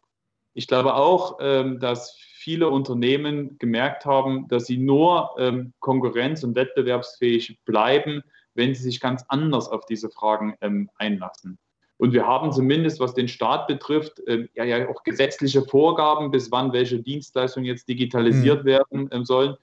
Ich 0.53 0.67
glaube 0.67 0.95
auch, 0.95 1.37
ähm, 1.39 1.79
dass 1.79 2.17
viele 2.19 2.69
Unternehmen 2.69 3.57
gemerkt 3.57 4.05
haben, 4.05 4.49
dass 4.49 4.65
sie 4.65 4.77
nur 4.77 5.35
ähm, 5.37 5.73
konkurrenz- 5.79 6.43
und 6.43 6.55
wettbewerbsfähig 6.55 7.61
bleiben, 7.63 8.23
wenn 8.53 8.75
sie 8.75 8.83
sich 8.83 8.99
ganz 8.99 9.23
anders 9.29 9.69
auf 9.69 9.85
diese 9.85 10.09
Fragen 10.09 10.57
ähm, 10.59 10.89
einlassen. 10.95 11.57
Und 12.01 12.13
wir 12.13 12.25
haben 12.25 12.51
zumindest, 12.51 12.99
was 12.99 13.13
den 13.13 13.27
Staat 13.27 13.67
betrifft, 13.67 14.21
äh, 14.25 14.47
ja, 14.55 14.63
ja 14.63 14.89
auch 14.89 15.03
gesetzliche 15.03 15.61
Vorgaben, 15.61 16.31
bis 16.31 16.51
wann 16.51 16.73
welche 16.73 16.97
Dienstleistungen 16.97 17.67
jetzt 17.67 17.87
digitalisiert 17.87 18.63
mhm. 18.63 18.67
werden 18.67 19.09
ähm, 19.11 19.23
sollen. 19.23 19.55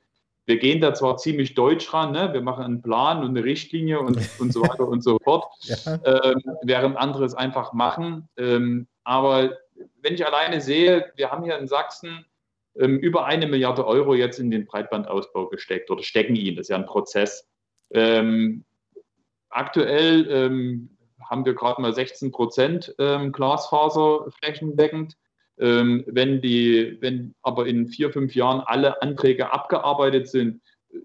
Wir 0.46 0.58
gehen 0.58 0.80
da 0.80 0.94
zwar 0.94 1.16
ziemlich 1.16 1.54
deutsch 1.54 1.92
ran, 1.92 2.12
ne? 2.12 2.32
wir 2.32 2.40
machen 2.40 2.62
einen 2.62 2.80
Plan 2.80 3.24
und 3.24 3.30
eine 3.30 3.42
Richtlinie 3.42 3.98
und, 3.98 4.16
und 4.38 4.52
so 4.52 4.62
weiter 4.62 4.86
und 4.86 5.02
so 5.02 5.18
fort, 5.18 5.52
ja. 5.62 5.98
ähm, 6.04 6.40
während 6.62 6.96
andere 6.96 7.24
es 7.24 7.34
einfach 7.34 7.72
machen. 7.72 8.28
Ähm, 8.36 8.86
aber 9.02 9.58
wenn 10.00 10.14
ich 10.14 10.24
alleine 10.24 10.60
sehe, 10.60 11.10
wir 11.16 11.32
haben 11.32 11.42
hier 11.42 11.58
in 11.58 11.66
Sachsen 11.66 12.24
ähm, 12.76 13.00
über 13.00 13.26
eine 13.26 13.48
Milliarde 13.48 13.84
Euro 13.84 14.14
jetzt 14.14 14.38
in 14.38 14.52
den 14.52 14.64
Breitbandausbau 14.64 15.48
gesteckt 15.48 15.90
oder 15.90 16.04
stecken 16.04 16.36
ihn, 16.36 16.54
das 16.54 16.66
ist 16.66 16.70
ja 16.70 16.76
ein 16.76 16.86
Prozess. 16.86 17.48
Ähm, 17.90 18.64
aktuell 19.50 20.28
ähm, 20.30 20.90
haben 21.24 21.44
wir 21.44 21.54
gerade 21.54 21.80
mal 21.80 21.92
16 21.92 22.30
Prozent 22.32 22.94
ähm, 22.98 23.32
Glasfaser 23.32 24.30
flächendeckend. 24.42 25.16
Ähm, 25.58 26.04
wenn, 26.06 26.40
die, 26.40 26.98
wenn 27.00 27.34
aber 27.42 27.66
in 27.66 27.88
vier, 27.88 28.12
fünf 28.12 28.34
Jahren 28.34 28.60
alle 28.60 29.02
Anträge 29.02 29.52
abgearbeitet 29.52 30.28
sind, 30.28 30.62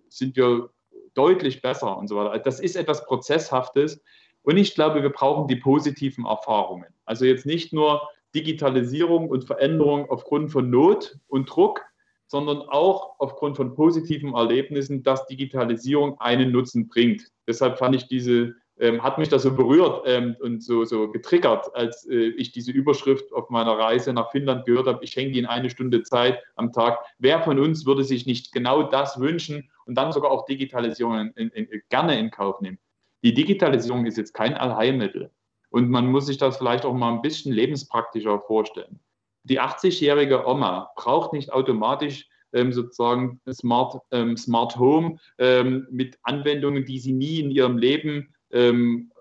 sind 0.10 0.36
wir 0.36 0.69
deutlich 1.15 1.62
besser 1.62 1.97
und 1.97 2.08
so 2.08 2.15
weiter. 2.15 2.39
Das 2.39 2.60
ist 2.60 2.76
etwas 2.76 3.06
Prozesshaftes. 3.06 4.02
Und 4.43 4.58
ich 4.58 4.76
glaube, 4.76 5.02
wir 5.02 5.10
brauchen 5.10 5.47
die 5.47 5.56
positiven 5.56 6.26
Erfahrungen. 6.26 6.93
Also 7.06 7.26
jetzt 7.26 7.45
nicht 7.45 7.73
nur 7.73 8.08
Digitalisierung 8.36 9.30
und 9.30 9.45
Veränderung 9.45 10.10
aufgrund 10.10 10.52
von 10.52 10.69
Not 10.69 11.17
und 11.28 11.49
Druck, 11.49 11.82
sondern 12.28 12.62
auch 12.62 13.15
aufgrund 13.19 13.58
von 13.58 13.76
positiven 13.76 14.34
Erlebnissen, 14.34 15.04
dass 15.04 15.28
Digitalisierung 15.28 16.19
einen 16.19 16.52
Nutzen 16.52 16.88
bringt. 16.88 17.30
Deshalb 17.47 17.78
fand 17.78 17.95
ich 17.95 18.08
diese 18.08 18.56
ähm, 18.80 19.04
hat 19.04 19.18
mich 19.18 19.30
das 19.30 19.44
so 19.44 19.56
berührt 19.56 20.04
ähm, 20.06 20.36
und 20.42 20.64
so, 20.64 20.84
so 20.86 21.12
getriggert, 21.12 21.74
als 21.76 22.08
äh, 22.10 22.16
ich 22.16 22.52
diese 22.52 22.72
Überschrift 22.72 23.32
auf 23.34 23.50
meiner 23.50 23.78
Reise 23.78 24.14
nach 24.14 24.32
Finnland 24.32 24.66
gehört 24.66 24.88
habe. 24.88 25.04
Ich 25.04 25.12
schenke 25.12 25.38
Ihnen 25.38 25.48
eine 25.48 25.70
Stunde 25.70 26.04
Zeit 26.04 26.42
am 26.56 26.72
Tag. 26.72 27.00
Wer 27.20 27.42
von 27.42 27.60
uns 27.60 27.86
würde 27.86 28.04
sich 28.04 28.26
nicht 28.26 28.52
genau 28.52 28.84
das 28.84 29.20
wünschen 29.20 29.70
und 29.86 29.96
dann 29.96 30.12
sogar 30.12 30.32
auch 30.32 30.46
Digitalisierung 30.46 31.32
in, 31.36 31.50
in, 31.50 31.66
in, 31.66 31.82
gerne 31.90 32.20
in 32.20 32.32
Kauf 32.32 32.62
nehmen? 32.62 32.80
Die 33.24 33.34
Digitalisierung 33.34 34.06
ist 34.06 34.18
jetzt 34.18 34.34
kein 34.34 34.54
Allheilmittel 34.54 35.30
und 35.70 35.90
man 35.90 36.08
muss 36.08 36.26
sich 36.26 36.38
das 36.38 36.58
vielleicht 36.58 36.86
auch 36.86 36.94
mal 36.94 37.14
ein 37.14 37.22
bisschen 37.22 37.54
lebenspraktischer 37.54 38.40
vorstellen. 38.42 39.00
Die 39.44 39.62
80-jährige 39.62 40.48
Oma 40.48 40.92
braucht 40.96 41.34
nicht 41.34 41.52
automatisch 41.52 42.28
ähm, 42.54 42.72
sozusagen 42.72 43.42
Smart, 43.52 44.02
ähm, 44.12 44.38
Smart 44.38 44.78
Home 44.78 45.18
ähm, 45.38 45.88
mit 45.92 46.18
Anwendungen, 46.24 46.86
die 46.86 47.00
sie 47.00 47.14
nie 47.14 47.40
in 47.40 47.52
ihrem 47.52 47.78
Leben 47.78 48.34
ähm, 48.54 49.12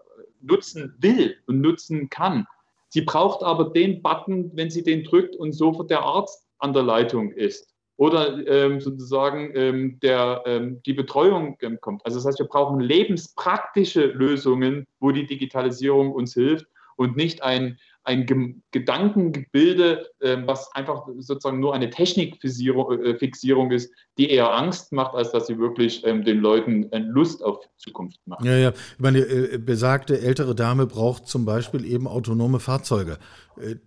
nutzen 0.41 0.95
will 0.99 1.37
und 1.47 1.61
nutzen 1.61 2.11
kann. 2.11 2.47
Sie 2.89 3.03
braucht 3.03 3.43
aber 3.43 3.71
den 3.71 4.03
Button, 4.03 4.51
wenn 4.55 4.71
sie 4.71 4.83
den 4.83 5.05
drückt 5.05 5.37
und 5.37 5.53
sofort 5.53 5.91
der 5.91 6.03
Arzt 6.03 6.47
an 6.59 6.73
der 6.73 6.83
Leitung 6.83 7.33
ist 7.33 7.73
oder 7.97 8.47
ähm, 8.47 8.81
sozusagen 8.81 9.53
ähm, 9.55 10.01
der, 10.01 10.43
ähm, 10.47 10.83
die 10.85 10.93
Betreuung 10.93 11.57
kommt. 11.81 12.05
Also 12.05 12.19
das 12.19 12.27
heißt, 12.27 12.39
wir 12.39 12.47
brauchen 12.47 12.81
lebenspraktische 12.81 14.07
Lösungen, 14.07 14.87
wo 14.99 15.13
die 15.13 15.27
Digitalisierung 15.27 16.13
uns 16.13 16.35
hilft 16.35 16.67
und 16.97 17.17
nicht 17.17 17.43
ein, 17.43 17.79
ein 18.05 18.63
Gedankengebilde, 18.73 20.07
ähm, 20.21 20.47
was 20.47 20.75
einfach 20.75 21.07
sozusagen 21.19 21.61
nur 21.61 21.75
eine 21.75 21.91
Technikfixierung 21.91 23.71
äh, 23.71 23.75
ist, 23.75 23.93
die 24.19 24.31
eher 24.31 24.53
Angst 24.53 24.93
macht, 24.93 25.15
als 25.15 25.31
dass 25.31 25.47
sie 25.47 25.59
wirklich 25.59 26.05
ähm, 26.05 26.25
den 26.25 26.39
Leuten 26.39 26.91
äh, 26.93 26.99
Lust 26.99 27.45
auf 27.45 27.61
Zukunft 27.77 28.19
macht. 28.27 28.45
Ja, 28.45 28.57
ja. 28.57 28.71
Ich 28.71 29.01
meine, 29.01 29.21
äh, 29.21 29.59
besagte 29.59 30.21
ältere 30.21 30.55
Dame 30.55 30.87
braucht 30.87 31.29
zum 31.29 31.45
Beispiel 31.45 31.85
eben 31.85 32.09
autonome 32.09 32.61
Fahrzeuge, 32.61 33.19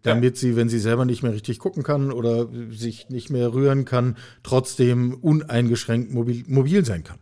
damit 0.03 0.35
ja. 0.35 0.39
sie, 0.39 0.55
wenn 0.55 0.69
sie 0.69 0.79
selber 0.79 1.05
nicht 1.05 1.23
mehr 1.23 1.33
richtig 1.33 1.59
gucken 1.59 1.83
kann 1.83 2.11
oder 2.11 2.47
sich 2.69 3.09
nicht 3.09 3.29
mehr 3.29 3.53
rühren 3.53 3.83
kann, 3.83 4.17
trotzdem 4.43 5.15
uneingeschränkt 5.15 6.13
mobil, 6.13 6.43
mobil 6.47 6.85
sein 6.85 7.03
kann. 7.03 7.19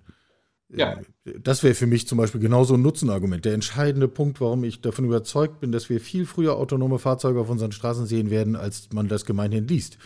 Ja. 0.76 1.00
Das 1.40 1.64
wäre 1.64 1.76
für 1.76 1.88
mich 1.88 2.08
zum 2.08 2.18
Beispiel 2.18 2.42
genauso 2.42 2.74
ein 2.74 2.82
Nutzenargument. 2.82 3.46
Der 3.46 3.54
entscheidende 3.54 4.08
Punkt, 4.08 4.42
warum 4.42 4.64
ich 4.64 4.82
davon 4.82 5.06
überzeugt 5.06 5.60
bin, 5.60 5.72
dass 5.72 5.90
wir 5.90 6.00
viel 6.02 6.26
früher 6.26 6.56
autonome 6.56 7.00
Fahrzeuge 7.00 7.40
auf 7.40 7.50
unseren 7.50 7.72
Straßen 7.72 8.06
sehen 8.06 8.30
werden, 8.30 8.56
als 8.56 8.90
man 8.92 9.08
das 9.08 9.26
gemeinhin 9.26 9.68
liest. 9.68 9.98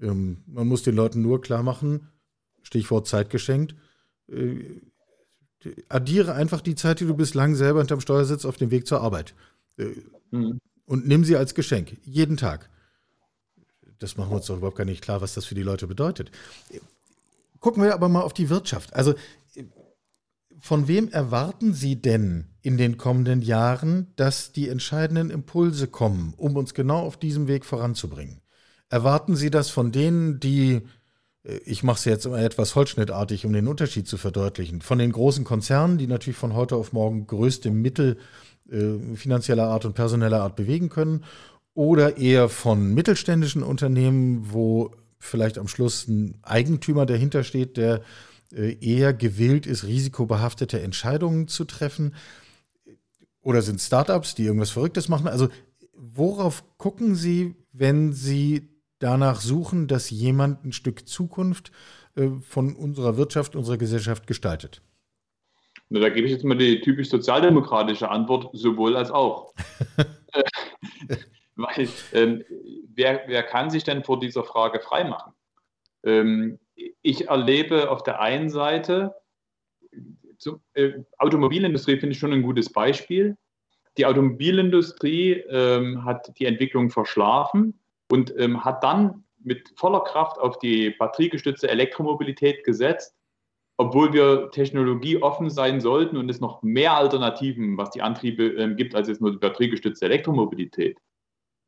Ähm, 0.00 0.38
man 0.46 0.66
muss 0.66 0.82
den 0.82 0.96
Leuten 0.96 1.22
nur 1.22 1.40
klar 1.40 1.62
machen, 1.62 2.08
Stichwort 2.62 3.06
Zeit 3.06 3.30
geschenkt, 3.30 3.74
äh, 4.30 4.64
addiere 5.88 6.34
einfach 6.34 6.60
die 6.60 6.74
Zeit, 6.74 7.00
die 7.00 7.06
du 7.06 7.14
bislang 7.14 7.54
selber 7.54 7.80
hinterm 7.80 8.00
Steuer 8.00 8.24
sitzt, 8.24 8.46
auf 8.46 8.56
dem 8.56 8.70
Weg 8.70 8.86
zur 8.86 9.00
Arbeit. 9.00 9.34
Äh, 9.76 9.88
mhm. 10.30 10.60
Und 10.86 11.06
nimm 11.06 11.24
sie 11.24 11.36
als 11.36 11.54
Geschenk, 11.54 11.96
jeden 12.04 12.36
Tag. 12.36 12.70
Das 13.98 14.16
machen 14.16 14.30
wir 14.30 14.36
uns 14.36 14.46
doch 14.46 14.56
überhaupt 14.56 14.78
gar 14.78 14.84
nicht 14.84 15.02
klar, 15.02 15.20
was 15.20 15.34
das 15.34 15.44
für 15.44 15.54
die 15.54 15.62
Leute 15.62 15.86
bedeutet. 15.86 16.30
Gucken 17.60 17.82
wir 17.82 17.92
aber 17.92 18.08
mal 18.08 18.22
auf 18.22 18.32
die 18.32 18.48
Wirtschaft. 18.48 18.94
Also, 18.94 19.14
von 20.60 20.88
wem 20.88 21.08
erwarten 21.08 21.72
Sie 21.72 22.00
denn 22.00 22.46
in 22.62 22.76
den 22.76 22.96
kommenden 22.96 23.42
Jahren, 23.42 24.08
dass 24.16 24.52
die 24.52 24.68
entscheidenden 24.68 25.30
Impulse 25.30 25.86
kommen, 25.86 26.34
um 26.36 26.56
uns 26.56 26.74
genau 26.74 27.00
auf 27.00 27.16
diesem 27.16 27.48
Weg 27.48 27.64
voranzubringen? 27.64 28.40
Erwarten 28.90 29.36
Sie 29.36 29.50
das 29.50 29.70
von 29.70 29.92
denen, 29.92 30.40
die 30.40 30.82
äh, 31.44 31.58
ich 31.64 31.82
mache 31.82 31.98
es 31.98 32.04
jetzt 32.04 32.26
etwas 32.26 32.74
holzschnittartig, 32.74 33.46
um 33.46 33.52
den 33.52 33.68
Unterschied 33.68 34.06
zu 34.06 34.16
verdeutlichen. 34.16 34.80
Von 34.80 34.98
den 34.98 35.12
großen 35.12 35.44
Konzernen, 35.44 35.98
die 35.98 36.06
natürlich 36.06 36.38
von 36.38 36.54
heute 36.54 36.76
auf 36.76 36.92
morgen 36.92 37.26
größte 37.26 37.70
Mittel 37.70 38.18
äh, 38.70 39.14
finanzieller 39.14 39.68
Art 39.68 39.84
und 39.84 39.94
personeller 39.94 40.42
Art 40.42 40.56
bewegen 40.56 40.88
können, 40.88 41.24
oder 41.74 42.16
eher 42.16 42.48
von 42.48 42.92
mittelständischen 42.92 43.62
Unternehmen, 43.62 44.52
wo 44.52 44.90
vielleicht 45.20 45.58
am 45.58 45.68
Schluss 45.68 46.08
ein 46.08 46.36
Eigentümer 46.42 47.06
dahinter 47.06 47.44
steht, 47.44 47.76
der 47.76 48.02
eher 48.52 49.12
gewillt 49.12 49.66
ist, 49.66 49.84
risikobehaftete 49.84 50.80
Entscheidungen 50.80 51.48
zu 51.48 51.64
treffen. 51.64 52.14
Oder 53.42 53.62
sind 53.62 53.80
Startups, 53.80 54.34
die 54.34 54.44
irgendwas 54.44 54.70
Verrücktes 54.70 55.08
machen? 55.08 55.28
Also 55.28 55.48
worauf 55.94 56.64
gucken 56.78 57.14
Sie, 57.14 57.54
wenn 57.72 58.12
Sie 58.12 58.68
danach 58.98 59.40
suchen, 59.40 59.86
dass 59.86 60.10
jemand 60.10 60.64
ein 60.64 60.72
Stück 60.72 61.08
Zukunft 61.08 61.70
äh, 62.16 62.28
von 62.42 62.74
unserer 62.74 63.16
Wirtschaft, 63.16 63.56
unserer 63.56 63.78
Gesellschaft 63.78 64.26
gestaltet? 64.26 64.82
Na, 65.90 66.00
da 66.00 66.08
gebe 66.10 66.26
ich 66.26 66.32
jetzt 66.32 66.44
mal 66.44 66.56
die 66.56 66.80
typisch 66.80 67.08
sozialdemokratische 67.08 68.10
Antwort, 68.10 68.50
sowohl 68.52 68.96
als 68.96 69.10
auch. 69.10 69.54
Äh, 70.32 70.44
weil 71.56 71.88
ähm, 72.12 72.44
wer, 72.94 73.22
wer 73.26 73.42
kann 73.42 73.70
sich 73.70 73.84
denn 73.84 74.04
vor 74.04 74.20
dieser 74.20 74.44
Frage 74.44 74.80
freimachen? 74.80 75.32
Ähm, 76.04 76.58
ich 77.02 77.28
erlebe 77.28 77.90
auf 77.90 78.02
der 78.02 78.20
einen 78.20 78.50
Seite, 78.50 79.14
zu, 80.38 80.60
äh, 80.74 80.92
Automobilindustrie 81.18 81.98
finde 81.98 82.12
ich 82.12 82.18
schon 82.18 82.32
ein 82.32 82.42
gutes 82.42 82.72
Beispiel. 82.72 83.36
Die 83.96 84.06
Automobilindustrie 84.06 85.32
ähm, 85.32 86.04
hat 86.04 86.38
die 86.38 86.46
Entwicklung 86.46 86.90
verschlafen 86.90 87.80
und 88.10 88.32
ähm, 88.38 88.64
hat 88.64 88.84
dann 88.84 89.24
mit 89.42 89.72
voller 89.76 90.04
Kraft 90.04 90.38
auf 90.38 90.58
die 90.58 90.90
batteriegestützte 90.90 91.68
Elektromobilität 91.68 92.64
gesetzt, 92.64 93.16
obwohl 93.76 94.12
wir 94.12 94.50
technologieoffen 94.50 95.50
sein 95.50 95.80
sollten 95.80 96.16
und 96.16 96.28
es 96.28 96.40
noch 96.40 96.62
mehr 96.62 96.96
Alternativen, 96.96 97.76
was 97.76 97.90
die 97.90 98.02
Antriebe 98.02 98.44
ähm, 98.48 98.76
gibt, 98.76 98.94
als 98.94 99.08
jetzt 99.08 99.20
nur 99.20 99.32
die 99.32 99.38
batteriegestützte 99.38 100.06
Elektromobilität. 100.06 100.98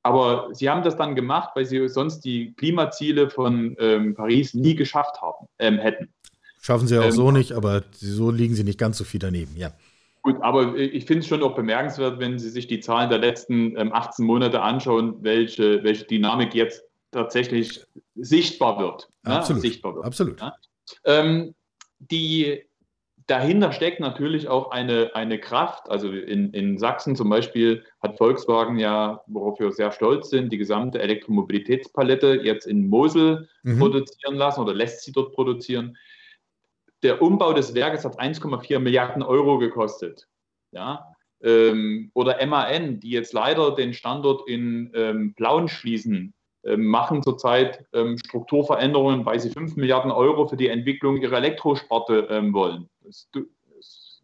Aber 0.02 0.48
sie 0.52 0.70
haben 0.70 0.82
das 0.82 0.96
dann 0.96 1.14
gemacht, 1.14 1.50
weil 1.54 1.66
sie 1.66 1.88
sonst 1.88 2.20
die 2.20 2.54
Klimaziele 2.54 3.28
von 3.28 3.76
ähm, 3.78 4.14
Paris 4.14 4.54
nie 4.54 4.74
geschafft 4.74 5.20
haben, 5.20 5.46
ähm, 5.58 5.78
hätten. 5.78 6.12
Schaffen 6.62 6.86
sie 6.88 6.98
auch 6.98 7.04
ähm, 7.04 7.12
so 7.12 7.30
nicht, 7.30 7.52
aber 7.52 7.82
so 7.92 8.30
liegen 8.30 8.54
sie 8.54 8.64
nicht 8.64 8.78
ganz 8.78 8.98
so 8.98 9.04
viel 9.04 9.20
daneben, 9.20 9.56
ja. 9.56 9.72
Gut, 10.22 10.36
aber 10.42 10.76
ich 10.76 11.06
finde 11.06 11.20
es 11.20 11.28
schon 11.28 11.42
auch 11.42 11.54
bemerkenswert, 11.54 12.18
wenn 12.18 12.38
Sie 12.38 12.50
sich 12.50 12.66
die 12.66 12.80
Zahlen 12.80 13.08
der 13.08 13.18
letzten 13.18 13.74
ähm, 13.78 13.90
18 13.92 14.26
Monate 14.26 14.60
anschauen, 14.60 15.16
welche, 15.22 15.82
welche 15.82 16.04
Dynamik 16.04 16.54
jetzt 16.54 16.84
tatsächlich 17.10 17.82
sichtbar 18.14 18.78
wird. 18.78 19.08
Ne? 19.24 19.36
Absolut. 19.36 19.62
Ne? 19.62 19.68
Sichtbar 19.68 19.94
wird, 19.94 20.04
Absolut. 20.04 20.40
Ne? 20.40 20.52
Ähm, 21.04 21.54
die, 21.98 22.62
dahinter 23.30 23.72
steckt 23.72 24.00
natürlich 24.00 24.48
auch 24.48 24.70
eine, 24.70 25.12
eine 25.14 25.38
Kraft. 25.38 25.88
Also 25.88 26.10
in, 26.10 26.52
in 26.52 26.78
Sachsen 26.78 27.16
zum 27.16 27.30
Beispiel 27.30 27.84
hat 28.02 28.18
Volkswagen 28.18 28.78
ja, 28.78 29.22
worauf 29.26 29.60
wir 29.60 29.72
sehr 29.72 29.92
stolz 29.92 30.30
sind, 30.30 30.52
die 30.52 30.58
gesamte 30.58 31.00
Elektromobilitätspalette 31.00 32.40
jetzt 32.42 32.66
in 32.66 32.88
Mosel 32.88 33.48
mhm. 33.62 33.78
produzieren 33.78 34.34
lassen 34.34 34.60
oder 34.60 34.74
lässt 34.74 35.04
sie 35.04 35.12
dort 35.12 35.32
produzieren 35.32 35.96
der 37.02 37.22
Umbau 37.22 37.52
des 37.52 37.74
Werkes 37.74 38.04
hat 38.04 38.20
1,4 38.20 38.78
Milliarden 38.78 39.22
Euro 39.22 39.58
gekostet. 39.58 40.28
Ja? 40.72 41.14
Ähm, 41.42 42.10
oder 42.14 42.44
MAN, 42.46 43.00
die 43.00 43.10
jetzt 43.10 43.32
leider 43.32 43.74
den 43.74 43.94
Standort 43.94 44.48
in 44.48 44.90
ähm, 44.94 45.34
Plauen 45.34 45.68
schließen, 45.68 46.34
machen 46.76 47.22
zurzeit 47.22 47.86
ähm, 47.92 48.18
Strukturveränderungen, 48.18 49.24
weil 49.24 49.40
sie 49.40 49.50
5 49.50 49.76
Milliarden 49.76 50.10
Euro 50.10 50.46
für 50.46 50.56
die 50.56 50.68
Entwicklung 50.68 51.16
ihrer 51.16 51.38
Elektrosparte 51.38 52.28
ähm, 52.30 52.52
wollen. 52.52 52.88
Das, 53.02 53.28
das, 53.32 54.22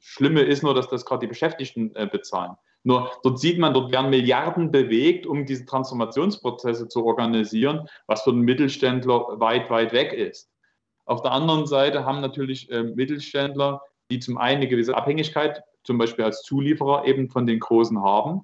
Schlimme 0.00 0.42
ist 0.42 0.62
nur, 0.62 0.72
dass 0.74 0.88
das 0.88 1.04
gerade 1.04 1.20
die 1.20 1.26
Beschäftigten 1.26 1.94
äh, 1.94 2.06
bezahlen. 2.06 2.52
Nur 2.82 3.10
dort 3.22 3.38
sieht 3.40 3.58
man, 3.58 3.74
dort 3.74 3.92
werden 3.92 4.08
Milliarden 4.08 4.70
bewegt, 4.70 5.26
um 5.26 5.44
diese 5.44 5.66
Transformationsprozesse 5.66 6.88
zu 6.88 7.04
organisieren, 7.04 7.88
was 8.06 8.22
für 8.22 8.30
den 8.30 8.40
Mittelständler 8.40 9.38
weit, 9.40 9.68
weit 9.68 9.92
weg 9.92 10.12
ist. 10.12 10.50
Auf 11.04 11.22
der 11.22 11.32
anderen 11.32 11.66
Seite 11.66 12.04
haben 12.06 12.20
natürlich 12.20 12.70
Mittelständler, 12.70 13.82
die 14.10 14.18
zum 14.20 14.38
einen 14.38 14.58
eine 14.58 14.68
gewisse 14.68 14.96
Abhängigkeit, 14.96 15.62
zum 15.82 15.98
Beispiel 15.98 16.24
als 16.24 16.42
Zulieferer 16.42 17.04
eben 17.06 17.28
von 17.28 17.46
den 17.46 17.60
Großen 17.60 18.02
haben. 18.02 18.42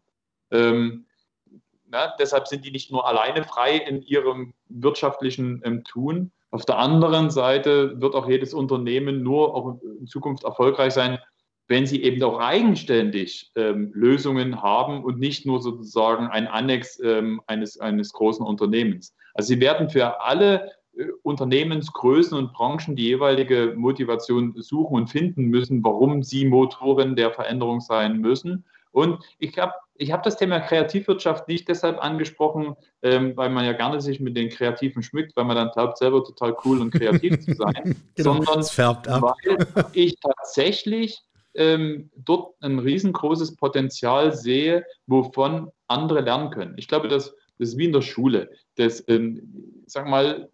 Na, 1.95 2.13
deshalb 2.19 2.49
sind 2.49 2.65
die 2.65 2.73
nicht 2.73 2.91
nur 2.91 3.07
alleine 3.07 3.45
frei 3.45 3.77
in 3.77 4.03
ihrem 4.03 4.53
wirtschaftlichen 4.69 5.63
ähm, 5.65 5.85
Tun. 5.85 6.33
Auf 6.51 6.65
der 6.65 6.77
anderen 6.77 7.31
Seite 7.31 8.01
wird 8.01 8.17
auch 8.17 8.29
jedes 8.29 8.53
Unternehmen 8.53 9.23
nur 9.23 9.55
auch 9.55 9.79
in 10.01 10.09
Zukunft 10.09 10.43
erfolgreich 10.43 10.93
sein, 10.93 11.21
wenn 11.69 11.87
sie 11.87 12.03
eben 12.03 12.21
auch 12.25 12.41
eigenständig 12.41 13.53
ähm, 13.55 13.93
Lösungen 13.95 14.61
haben 14.61 15.05
und 15.05 15.21
nicht 15.21 15.47
nur 15.47 15.63
sozusagen 15.63 16.27
ein 16.27 16.49
Annex 16.49 16.99
ähm, 16.99 17.41
eines, 17.47 17.79
eines 17.79 18.13
großen 18.13 18.45
Unternehmens. 18.45 19.15
Also 19.35 19.55
sie 19.55 19.61
werden 19.61 19.89
für 19.89 20.21
alle 20.21 20.73
äh, 20.97 21.05
Unternehmensgrößen 21.23 22.37
und 22.37 22.53
Branchen 22.55 22.97
die 22.97 23.05
jeweilige 23.05 23.75
Motivation 23.77 24.53
suchen 24.57 24.97
und 24.97 25.11
finden 25.11 25.45
müssen, 25.45 25.85
warum 25.85 26.25
sie 26.25 26.45
Motoren 26.45 27.15
der 27.15 27.31
Veränderung 27.31 27.81
sein 27.81 28.19
müssen. 28.19 28.65
Und 28.91 29.23
ich 29.39 29.57
habe 29.59 29.75
ich 29.97 30.13
hab 30.13 30.23
das 30.23 30.37
Thema 30.37 30.61
Kreativwirtschaft 30.61 31.47
nicht 31.49 31.69
deshalb 31.69 32.03
angesprochen, 32.03 32.75
ähm, 33.03 33.37
weil 33.37 33.51
man 33.51 33.65
ja 33.65 33.73
gerne 33.73 34.01
sich 34.01 34.21
mit 34.21 34.37
den 34.37 34.49
Kreativen 34.49 35.03
schmückt, 35.03 35.37
weil 35.37 35.45
man 35.45 35.57
dann 35.57 35.71
glaubt, 35.71 35.99
selber 35.99 36.25
total 36.25 36.57
cool 36.65 36.81
und 36.81 36.91
kreativ 36.91 37.41
zu 37.45 37.55
sein, 37.55 37.97
genau, 38.17 38.43
sondern 38.43 39.23
weil 39.23 39.87
ich 39.93 40.19
tatsächlich 40.21 41.23
ähm, 41.55 42.11
dort 42.17 42.55
ein 42.61 42.81
riesengroßes 42.81 43.57
Potenzial 43.57 44.33
sehe, 44.35 44.85
wovon 45.07 45.71
andere 45.87 46.21
lernen 46.21 46.51
können. 46.51 46.75
Ich 46.77 46.89
glaube, 46.89 47.09
dass 47.09 47.35
das 47.59 47.69
ist 47.71 47.79
wie 47.79 47.85
in 47.85 47.93
der 47.93 48.03
Schule. 48.03 48.51
Das, 48.77 49.05
ähm, 49.09 49.85
sag 49.87 50.09
mal, 50.09 50.49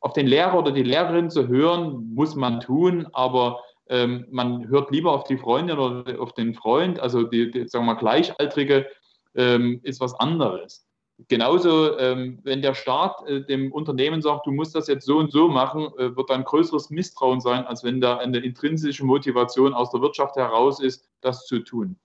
auf 0.00 0.12
den 0.14 0.26
Lehrer 0.26 0.58
oder 0.58 0.72
die 0.72 0.82
Lehrerin 0.82 1.30
zu 1.30 1.48
hören, 1.48 2.14
muss 2.14 2.34
man 2.34 2.60
tun, 2.60 3.06
aber 3.12 3.60
ähm, 3.88 4.26
man 4.30 4.68
hört 4.68 4.90
lieber 4.90 5.12
auf 5.12 5.24
die 5.24 5.38
Freundin 5.38 5.78
oder 5.78 6.20
auf 6.20 6.32
den 6.32 6.54
Freund, 6.54 6.98
also 7.00 7.22
die, 7.24 7.50
die 7.50 7.68
sagen 7.68 7.86
wir 7.86 7.94
mal, 7.94 8.00
Gleichaltrige 8.00 8.86
ähm, 9.34 9.80
ist 9.82 10.00
was 10.00 10.14
anderes. 10.14 10.86
Genauso, 11.28 11.98
ähm, 11.98 12.40
wenn 12.42 12.60
der 12.60 12.74
Staat 12.74 13.26
äh, 13.26 13.42
dem 13.44 13.72
Unternehmen 13.72 14.20
sagt, 14.20 14.46
du 14.46 14.52
musst 14.52 14.74
das 14.74 14.86
jetzt 14.86 15.06
so 15.06 15.16
und 15.18 15.32
so 15.32 15.48
machen, 15.48 15.88
äh, 15.98 16.14
wird 16.14 16.28
dann 16.28 16.44
größeres 16.44 16.90
Misstrauen 16.90 17.40
sein, 17.40 17.64
als 17.64 17.84
wenn 17.84 18.00
da 18.00 18.18
eine 18.18 18.38
intrinsische 18.38 19.04
Motivation 19.04 19.72
aus 19.72 19.90
der 19.90 20.02
Wirtschaft 20.02 20.36
heraus 20.36 20.78
ist, 20.78 21.08
das 21.22 21.46
zu 21.46 21.60
tun. 21.60 21.96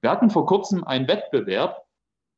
Wir 0.00 0.10
hatten 0.10 0.30
vor 0.30 0.46
kurzem 0.46 0.82
einen 0.82 1.06
Wettbewerb, 1.06 1.86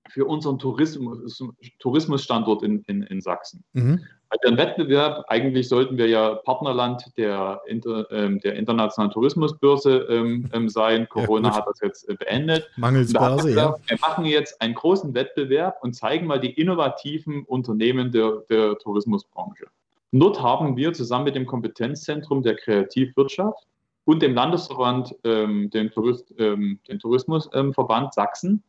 für 0.09 0.25
unseren 0.25 0.59
Tourismus, 0.59 1.43
Tourismusstandort 1.79 2.63
in, 2.63 2.83
in, 2.87 3.03
in 3.03 3.21
Sachsen. 3.21 3.65
Mhm. 3.73 4.05
Bei 4.31 4.37
dem 4.45 4.59
Wettbewerb, 4.59 5.25
eigentlich 5.29 5.69
sollten 5.69 5.97
wir 5.97 6.07
ja 6.07 6.35
Partnerland 6.35 7.17
der, 7.17 7.63
ähm, 7.67 8.41
der 8.41 8.57
internationalen 8.57 9.11
Tourismusbörse 9.11 10.07
ähm, 10.11 10.51
ähm 10.53 10.69
sein. 10.69 11.09
Corona 11.09 11.49
ja, 11.49 11.57
hat 11.57 11.67
das 11.67 11.81
jetzt 11.81 12.09
äh, 12.11 12.15
beendet. 12.15 12.69
Mangels 12.77 13.15
Börse, 13.15 13.55
ja. 13.55 13.75
Wir 13.87 13.99
machen 14.01 14.27
jetzt 14.27 14.61
einen 14.61 14.75
großen 14.75 15.15
Wettbewerb 15.15 15.79
und 15.83 15.95
zeigen 15.95 16.27
mal 16.27 16.41
die 16.41 16.51
innovativen 16.51 17.45
Unternehmen 17.45 18.13
der, 18.13 18.43
der 18.51 18.77
Tourismusbranche. 18.79 19.67
Und 20.13 20.21
dort 20.21 20.43
haben 20.43 20.77
wir 20.77 20.93
zusammen 20.93 21.25
mit 21.25 21.35
dem 21.35 21.47
Kompetenzzentrum 21.47 22.43
der 22.43 22.57
Kreativwirtschaft 22.57 23.67
und 24.05 24.21
dem 24.21 24.35
Landesverband, 24.35 25.15
ähm, 25.25 25.71
dem, 25.71 25.91
Tourist, 25.91 26.35
ähm, 26.39 26.81
dem 26.89 26.99
Tourismusverband 26.99 28.13
Sachsen, 28.13 28.63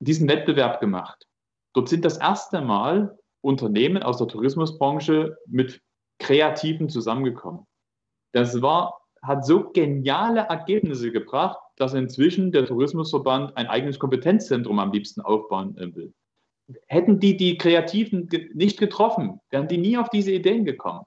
diesen 0.00 0.28
Wettbewerb 0.28 0.80
gemacht. 0.80 1.28
Dort 1.74 1.88
sind 1.88 2.04
das 2.04 2.18
erste 2.18 2.60
Mal 2.60 3.16
Unternehmen 3.44 4.02
aus 4.02 4.16
der 4.18 4.26
Tourismusbranche 4.26 5.36
mit 5.46 5.80
Kreativen 6.18 6.88
zusammengekommen. 6.88 7.66
Das 8.32 8.62
war, 8.62 9.02
hat 9.22 9.44
so 9.44 9.70
geniale 9.70 10.40
Ergebnisse 10.40 11.12
gebracht, 11.12 11.58
dass 11.76 11.92
inzwischen 11.92 12.52
der 12.52 12.66
Tourismusverband 12.66 13.56
ein 13.56 13.66
eigenes 13.66 13.98
Kompetenzzentrum 13.98 14.78
am 14.78 14.92
liebsten 14.92 15.20
aufbauen 15.20 15.76
äh, 15.76 15.94
will. 15.94 16.14
Hätten 16.88 17.20
die 17.20 17.36
die 17.36 17.58
Kreativen 17.58 18.28
nicht 18.54 18.78
getroffen, 18.78 19.40
wären 19.50 19.68
die 19.68 19.76
nie 19.76 19.98
auf 19.98 20.08
diese 20.08 20.32
Ideen 20.32 20.64
gekommen. 20.64 21.04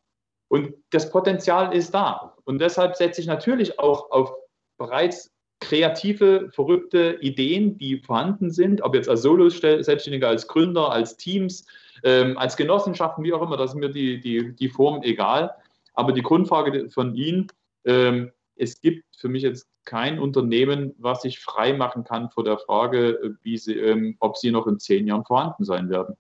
Und 0.50 0.74
das 0.92 1.10
Potenzial 1.10 1.76
ist 1.76 1.94
da. 1.94 2.36
Und 2.46 2.60
deshalb 2.60 2.96
setze 2.96 3.22
ich 3.22 3.28
natürlich 3.28 3.80
auch 3.80 4.12
auf 4.12 4.32
bereits 4.78 5.32
kreative, 5.60 6.50
verrückte 6.52 7.18
Ideen, 7.22 7.78
die 7.78 7.98
vorhanden 7.98 8.52
sind, 8.52 8.82
ob 8.82 8.96
jetzt 8.96 9.10
als 9.10 9.22
Solo-Selbstständiger, 9.24 10.28
als 10.28 10.48
Gründer, 10.48 10.92
als 10.92 11.18
Teams, 11.18 11.66
ähm, 12.04 12.38
als 12.38 12.58
Genossenschaften, 12.58 13.24
wie 13.24 13.34
auch 13.34 13.42
immer, 13.42 13.58
das 13.58 13.72
ist 13.72 13.78
mir 13.78 13.90
die, 13.90 14.20
die, 14.20 14.54
die 14.56 14.70
Form 14.70 15.02
egal. 15.04 15.56
Aber 15.94 16.12
die 16.12 16.22
Grundfrage 16.22 16.90
von 16.90 17.16
Ihnen, 17.16 17.48
ähm, 17.86 18.32
es 18.56 18.82
gibt 18.82 19.04
für 19.18 19.30
mich 19.30 19.44
jetzt 19.44 19.68
kein 19.86 20.20
Unternehmen, 20.20 20.94
was 20.98 21.22
sich 21.22 21.40
frei 21.40 21.74
machen 21.74 22.04
kann 22.04 22.30
vor 22.30 22.44
der 22.44 22.58
Frage, 22.58 23.36
sie, 23.44 23.74
ähm, 23.74 24.16
ob 24.20 24.38
sie 24.38 24.52
noch 24.52 24.68
in 24.68 24.80
zehn 24.80 25.08
Jahren 25.08 25.26
vorhanden 25.26 25.64
sein 25.64 25.90
werden. 25.90 26.16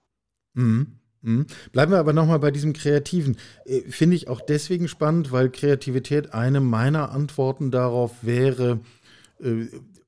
Mhm. 0.53 0.97
Mhm. 1.21 1.47
Bleiben 1.73 1.91
wir 1.91 1.99
aber 1.99 2.13
nochmal 2.13 2.39
bei 2.39 2.51
diesem 2.51 2.73
Kreativen. 2.73 3.37
Äh, 3.65 3.81
finde 3.89 4.15
ich 4.15 4.29
auch 4.29 4.39
deswegen 4.39 4.87
spannend, 4.87 5.31
weil 5.31 5.49
Kreativität 5.49 6.33
eine 6.33 6.61
meiner 6.61 7.11
Antworten 7.11 7.69
darauf 7.71 8.23
wäre, 8.23 8.79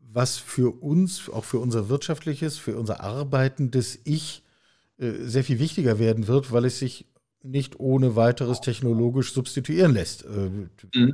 was 0.02 0.38
für 0.38 0.82
uns, 0.82 1.30
auch 1.30 1.46
für 1.46 1.60
unser 1.60 1.90
wirtschaftliches, 1.90 2.58
für 2.58 2.78
unser 2.78 3.02
arbeitendes 3.02 4.00
Ich 4.04 4.44
äh, 4.98 5.12
sehr 5.20 5.44
viel 5.44 5.60
wichtiger 5.60 6.00
werden 6.00 6.28
wird, 6.28 6.52
weil 6.52 6.66
es 6.66 6.80
sich 6.80 7.06
nicht 7.42 7.80
ohne 7.80 8.16
weiteres 8.16 8.62
technologisch 8.62 9.34
substituieren 9.34 9.94
lässt. 9.94 10.26
Mhm. 10.28 10.70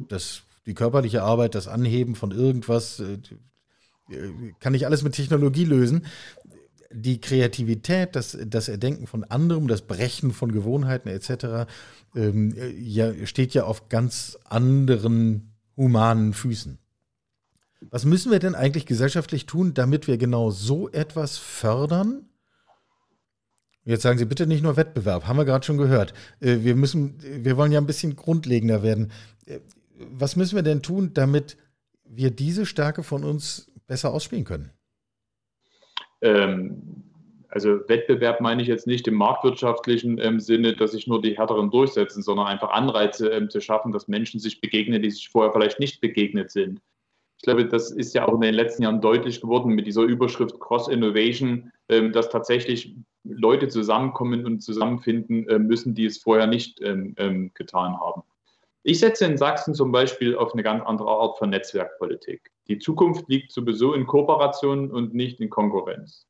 Das, 0.08 0.44
die 0.66 0.74
körperliche 0.74 1.22
Arbeit, 1.22 1.54
das 1.54 1.68
Anheben 1.68 2.16
von 2.16 2.32
irgendwas, 2.32 3.02
kann 4.60 4.74
ich 4.74 4.86
alles 4.86 5.04
mit 5.04 5.14
Technologie 5.14 5.66
lösen 5.66 6.04
die 6.96 7.20
Kreativität, 7.20 8.16
das, 8.16 8.38
das 8.46 8.70
Erdenken 8.70 9.06
von 9.06 9.24
anderem, 9.26 9.68
das 9.68 9.82
Brechen 9.82 10.32
von 10.32 10.52
Gewohnheiten 10.52 11.10
etc. 11.10 11.70
Ähm, 12.16 12.56
ja, 12.78 13.14
steht 13.26 13.54
ja 13.54 13.66
auf 13.66 13.90
ganz 13.90 14.38
anderen 14.46 15.54
humanen 15.76 16.34
Füßen. 16.34 16.80
Was 17.92 18.06
müssen 18.06 18.32
wir 18.32 18.40
denn 18.40 18.56
eigentlich 18.56 18.86
gesellschaftlich 18.86 19.46
tun, 19.46 19.74
damit 19.74 20.08
wir 20.08 20.18
genau 20.18 20.52
so 20.52 20.90
etwas 20.90 21.38
fördern? 21.38 22.30
Jetzt 23.84 24.02
sagen 24.02 24.18
Sie 24.18 24.26
bitte 24.26 24.48
nicht 24.48 24.64
nur 24.64 24.78
Wettbewerb, 24.78 25.28
haben 25.28 25.38
wir 25.38 25.46
gerade 25.46 25.66
schon 25.66 25.78
gehört. 25.78 26.14
Äh, 26.40 26.58
wir 26.62 26.76
müssen, 26.76 27.16
wir 27.22 27.56
wollen 27.56 27.72
ja 27.72 27.80
ein 27.80 27.86
bisschen 27.86 28.16
grundlegender 28.16 28.82
werden. 28.82 29.12
Äh, 29.46 29.60
was 29.98 30.36
müssen 30.36 30.56
wir 30.56 30.64
denn 30.64 30.82
tun, 30.82 31.12
damit 31.14 31.58
wir 32.04 32.32
diese 32.32 32.66
Stärke 32.66 33.04
von 33.04 33.24
uns 33.24 33.72
besser 33.88 34.12
ausspielen 34.12 34.44
können? 34.44 34.72
Ähm, 36.22 37.04
also 37.50 37.80
Wettbewerb 37.88 38.42
meine 38.42 38.62
ich 38.62 38.68
jetzt 38.68 38.88
nicht 38.88 39.08
im 39.08 39.14
marktwirtschaftlichen 39.14 40.18
ähm, 40.20 40.40
Sinne, 40.40 40.76
dass 40.76 40.92
sich 40.92 41.08
nur 41.08 41.22
die 41.22 41.38
Härteren 41.38 41.72
durchsetzen, 41.72 42.24
sondern 42.24 42.48
einfach 42.48 42.72
Anreize 42.72 43.30
ähm, 43.30 43.50
zu 43.50 43.62
schaffen, 43.62 43.92
dass 43.92 44.08
Menschen 44.08 44.40
sich 44.40 44.60
begegnen, 44.60 45.02
die 45.02 45.12
sich 45.12 45.30
vorher 45.30 45.54
vielleicht 45.54 45.80
nicht 45.80 46.02
begegnet 46.02 46.52
sind. 46.52 46.82
Ich 47.46 47.48
glaube, 47.48 47.68
das 47.68 47.92
ist 47.92 48.16
ja 48.16 48.28
auch 48.28 48.34
in 48.34 48.42
den 48.42 48.56
letzten 48.56 48.82
Jahren 48.82 49.02
deutlich 49.02 49.40
geworden 49.40 49.76
mit 49.76 49.86
dieser 49.86 50.02
Überschrift 50.02 50.60
Cross 50.60 50.88
Innovation, 50.88 51.72
ähm, 51.90 52.12
dass 52.12 52.30
tatsächlich 52.30 52.96
Leute 53.24 53.68
zusammenkommen 53.68 54.48
und 54.48 54.62
zusammenfinden 54.62 55.48
äh, 55.48 55.60
müssen, 55.60 55.94
die 55.94 56.08
es 56.08 56.18
vorher 56.18 56.48
nicht 56.48 56.82
ähm, 56.82 57.14
ähm, 57.20 57.52
getan 57.54 58.00
haben. 58.00 58.24
Ich 58.82 59.00
setze 59.00 59.28
in 59.28 59.38
Sachsen 59.38 59.76
zum 59.76 59.92
Beispiel 59.92 60.36
auf 60.36 60.54
eine 60.54 60.64
ganz 60.64 60.84
andere 60.88 61.08
Art 61.08 61.38
von 61.38 61.52
Netzwerkpolitik. 61.52 62.50
Die 62.68 62.80
Zukunft 62.80 63.30
liegt 63.30 63.52
sowieso 63.52 63.94
in 63.94 64.08
Kooperation 64.08 64.90
und 64.90 65.14
nicht 65.14 65.40
in 65.40 65.52
Konkurrenz. 65.52 66.26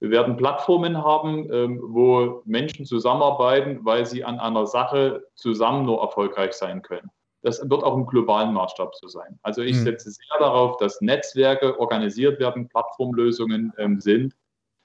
Wir 0.00 0.10
werden 0.10 0.36
Plattformen 0.36 0.98
haben, 0.98 1.48
ähm, 1.52 1.78
wo 1.80 2.42
Menschen 2.44 2.86
zusammenarbeiten, 2.86 3.84
weil 3.84 4.04
sie 4.04 4.24
an 4.24 4.40
einer 4.40 4.66
Sache 4.66 5.22
zusammen 5.36 5.86
nur 5.86 6.00
erfolgreich 6.00 6.54
sein 6.54 6.82
können. 6.82 7.08
Das 7.42 7.68
wird 7.68 7.82
auch 7.82 7.96
im 7.96 8.06
globalen 8.06 8.52
Maßstab 8.52 8.94
so 8.94 9.08
sein. 9.08 9.38
Also 9.42 9.62
ich 9.62 9.76
hm. 9.76 9.84
setze 9.84 10.10
sehr 10.10 10.38
darauf, 10.38 10.76
dass 10.76 11.00
Netzwerke 11.00 11.78
organisiert 11.80 12.38
werden, 12.38 12.68
Plattformlösungen 12.68 13.72
ähm, 13.78 14.00
sind. 14.00 14.34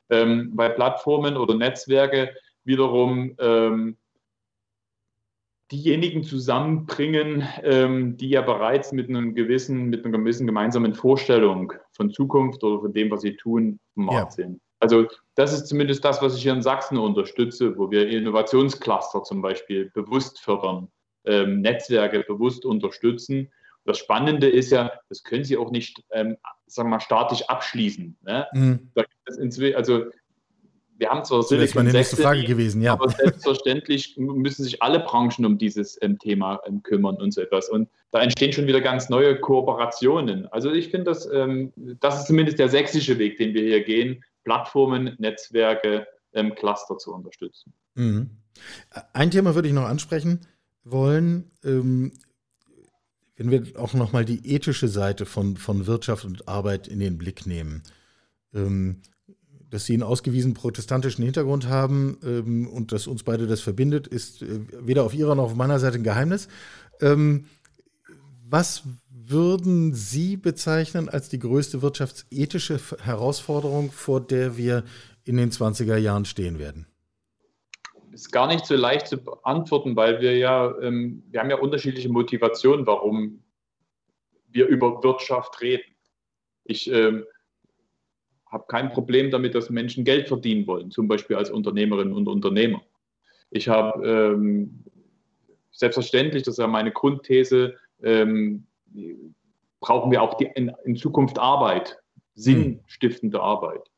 Ähm, 0.10 0.56
bei 0.56 0.70
Plattformen 0.70 1.36
oder 1.36 1.56
Netzwerke 1.56 2.36
wiederum 2.64 3.36
diejenigen 5.72 6.24
zusammenbringen, 6.24 7.48
ähm, 7.64 8.18
die 8.18 8.30
ja 8.30 8.42
bereits 8.42 8.92
mit 8.92 9.10
einem 9.10 9.34
gewissen, 9.34 9.86
mit 9.86 10.06
einer 10.06 10.18
gewissen 10.18 10.46
gemeinsamen 10.46 10.94
Vorstellung 10.94 11.74
von 11.94 12.12
Zukunft 12.12 12.64
oder 12.64 12.82
von 12.82 12.94
dem, 12.94 13.10
was 13.10 13.22
sie 13.22 13.36
tun, 13.36 13.80
im 13.96 14.06
Markt 14.06 14.38
ja. 14.38 14.46
sind. 14.46 14.62
Also 14.80 15.08
das 15.36 15.54
ist 15.54 15.68
zumindest 15.68 16.06
das, 16.06 16.22
was 16.22 16.36
ich 16.36 16.44
hier 16.44 16.54
in 16.54 16.62
Sachsen 16.62 16.98
unterstütze, 16.98 17.78
wo 17.78 17.90
wir 17.90 18.08
Innovationscluster 18.08 19.24
zum 19.24 19.42
Beispiel 19.42 19.90
bewusst 19.94 20.40
fördern, 20.40 20.90
ähm, 21.26 21.62
Netzwerke 21.62 22.22
bewusst 22.22 22.66
unterstützen. 22.66 23.52
Das 23.86 24.00
Spannende 24.00 24.50
ist 24.50 24.72
ja, 24.72 24.92
das 25.10 25.24
können 25.24 25.44
Sie 25.44 25.58
auch 25.58 25.72
nicht, 25.72 26.04
ähm, 26.12 26.38
sagen 26.66 26.90
wir 26.90 26.96
mal, 26.96 27.00
statisch 27.00 27.44
abschließen. 27.44 28.18
Ne? 28.24 28.48
Mhm. 28.54 28.92
also 29.76 30.06
wir 30.98 31.10
haben 31.10 31.24
zwar 31.26 31.44
Silicon 31.44 31.66
das 31.68 31.76
meine 31.76 31.92
nächste 31.92 32.18
Frage 32.18 32.44
gewesen, 32.44 32.82
ja. 32.82 32.94
aber 32.94 33.10
selbstverständlich 33.10 34.16
müssen 34.18 34.64
sich 34.64 34.82
alle 34.82 35.02
Branchen 35.02 35.46
um 35.46 35.58
dieses 35.58 36.02
ähm, 36.02 36.18
Thema 36.18 36.60
ähm, 36.66 36.82
kümmern 36.84 37.16
und 37.18 37.34
so 37.34 37.42
etwas. 37.42 37.70
Und 37.70 37.90
da 38.12 38.22
entstehen 38.22 38.54
schon 38.54 38.68
wieder 38.68 38.82
ganz 38.82 39.10
neue 39.10 39.40
Kooperationen. 39.40 40.48
Also 40.48 40.72
ich 40.72 40.90
finde, 40.90 41.06
das, 41.06 41.30
ähm, 41.32 41.74
das 42.00 42.22
ist 42.22 42.28
zumindest 42.28 42.60
der 42.60 42.70
sächsische 42.70 43.20
Weg, 43.20 43.38
den 43.38 43.54
wir 43.54 43.64
hier 43.64 43.84
gehen, 43.84 44.24
Plattformen, 44.46 45.16
Netzwerke, 45.20 46.08
ähm, 46.34 46.56
Cluster 46.56 46.98
zu 46.98 47.14
unterstützen. 47.14 47.74
Mhm. 47.96 48.30
Ein 49.14 49.32
Thema 49.32 49.54
würde 49.54 49.68
ich 49.68 49.74
noch 49.74 49.84
ansprechen 49.84 50.48
wollen. 50.86 51.52
Ähm, 51.64 52.14
wenn 53.36 53.52
wir 53.52 53.64
auch 53.78 53.94
nochmal 53.94 54.26
die 54.26 54.54
ethische 54.54 54.88
Seite 54.88 55.26
von, 55.26 55.58
von 55.58 55.88
Wirtschaft 55.88 56.26
und 56.26 56.48
Arbeit 56.48 56.88
in 56.88 57.00
den 57.00 57.18
Blick 57.18 57.46
nehmen. 57.46 57.84
Ähm, 58.54 59.02
dass 59.70 59.86
Sie 59.86 59.94
einen 59.94 60.04
ausgewiesen 60.04 60.54
protestantischen 60.54 61.26
Hintergrund 61.26 61.68
haben 61.68 62.18
ähm, 62.24 62.68
und 62.68 62.92
dass 62.92 63.08
uns 63.08 63.24
beide 63.24 63.48
das 63.48 63.62
verbindet, 63.62 64.08
ist 64.08 64.42
äh, 64.42 64.62
weder 64.80 65.04
auf 65.04 65.14
Ihrer 65.14 65.36
noch 65.36 65.46
auf 65.46 65.56
meiner 65.56 65.80
Seite 65.80 65.98
ein 65.98 66.04
Geheimnis. 66.04 66.48
Ähm, 67.02 67.46
was 68.48 68.84
würden 69.10 69.94
Sie 69.94 70.38
bezeichnen 70.38 71.10
als 71.10 71.30
die 71.30 71.40
größte 71.40 71.82
wirtschaftsethische 71.82 72.80
Herausforderung, 73.02 73.92
vor 73.92 74.22
der 74.22 74.56
wir 74.56 74.84
in 75.24 75.38
den 75.38 75.52
20er 75.52 75.98
Jahren 75.98 76.26
stehen 76.26 76.60
werden? 76.60 76.86
Ist 78.16 78.32
gar 78.32 78.48
nicht 78.48 78.66
so 78.66 78.78
leicht 78.78 79.08
zu 79.08 79.18
beantworten, 79.18 79.98
weil 79.98 80.22
wir 80.22 80.38
ja, 80.38 80.74
ähm, 80.80 81.22
wir 81.32 81.42
haben 81.42 81.50
ja 81.50 81.58
unterschiedliche 81.58 82.08
Motivationen, 82.08 82.88
warum 82.88 83.44
wir 84.48 84.68
über 84.68 85.04
Wirtschaft 85.04 85.60
reden. 85.60 85.84
Ich 86.64 86.90
ähm, 86.90 87.26
habe 88.50 88.64
kein 88.70 88.90
Problem 88.90 89.32
damit, 89.32 89.54
dass 89.54 89.70
Menschen 89.70 90.06
Geld 90.06 90.30
verdienen 90.30 90.66
wollen, 90.66 90.92
zum 90.92 91.10
Beispiel 91.10 91.36
als 91.36 91.52
Unternehmerinnen 91.52 92.14
und 92.14 92.30
Unternehmer. 92.30 92.82
Ich 93.50 93.68
habe 93.68 94.08
ähm, 94.08 94.86
selbstverständlich, 95.72 96.44
das 96.44 96.54
ist 96.54 96.60
ja 96.60 96.68
meine 96.68 96.94
Grundthese, 96.94 97.76
ähm, 98.02 98.66
brauchen 99.82 100.10
wir 100.10 100.22
auch 100.22 100.36
die, 100.36 100.50
in, 100.56 100.72
in, 100.86 100.96
Zukunft 100.96 101.38
Arbeit, 101.38 102.02
sinnstiftende 102.36 103.42
Arbeit. 103.42 103.92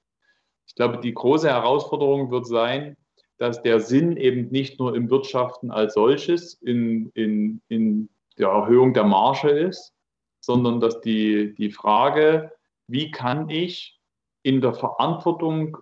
Ich 0.65 0.73
glaube, 0.73 0.97
die 1.01 1.13
große 1.13 1.47
Herausforderung 1.47 2.32
wird 2.32 2.47
sein, 2.47 2.97
dass 3.38 3.62
der 3.62 3.80
Sinn 3.80 4.17
eben 4.17 4.50
nicht 4.50 4.80
nur 4.80 4.95
im 4.95 5.10
Wirtschaften 5.10 5.71
als 5.71 5.93
solches, 5.93 6.56
in, 6.56 7.12
in, 7.13 7.62
in 7.67 8.10
der 8.38 8.50
Erhöhung 8.50 8.93
der 8.93 9.04
Marge 9.04 9.50
ist, 9.50 9.93
sondern 10.39 10.80
dass 10.80 11.02
die, 11.02 11.54
die 11.56 11.71
Frage, 11.71 12.52
wie 12.88 13.12
kann 13.12 13.50
ich 13.50 14.00
in 14.43 14.62
der 14.62 14.73
Verantwortung 14.73 15.78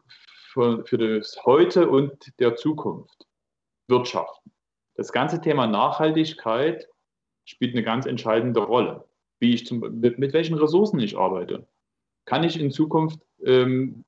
für, 0.55 0.85
für 0.85 0.97
das 0.97 1.37
Heute 1.45 1.89
und 1.89 2.33
der 2.39 2.55
Zukunft 2.55 3.27
wirtschaften. 3.87 4.51
Das 4.95 5.11
ganze 5.11 5.41
Thema 5.41 5.67
Nachhaltigkeit 5.67 6.87
spielt 7.43 7.73
eine 7.73 7.83
ganz 7.83 8.05
entscheidende 8.05 8.61
Rolle. 8.61 9.05
Wie 9.39 9.53
ich 9.53 9.65
zum, 9.65 9.79
mit, 9.99 10.17
mit 10.17 10.33
welchen 10.33 10.55
Ressourcen 10.55 10.99
ich 10.99 11.17
arbeite. 11.17 11.67
Kann 12.23 12.43
ich 12.43 12.59
in 12.59 12.71
Zukunft, 12.71 13.19
ähm, 13.43 14.04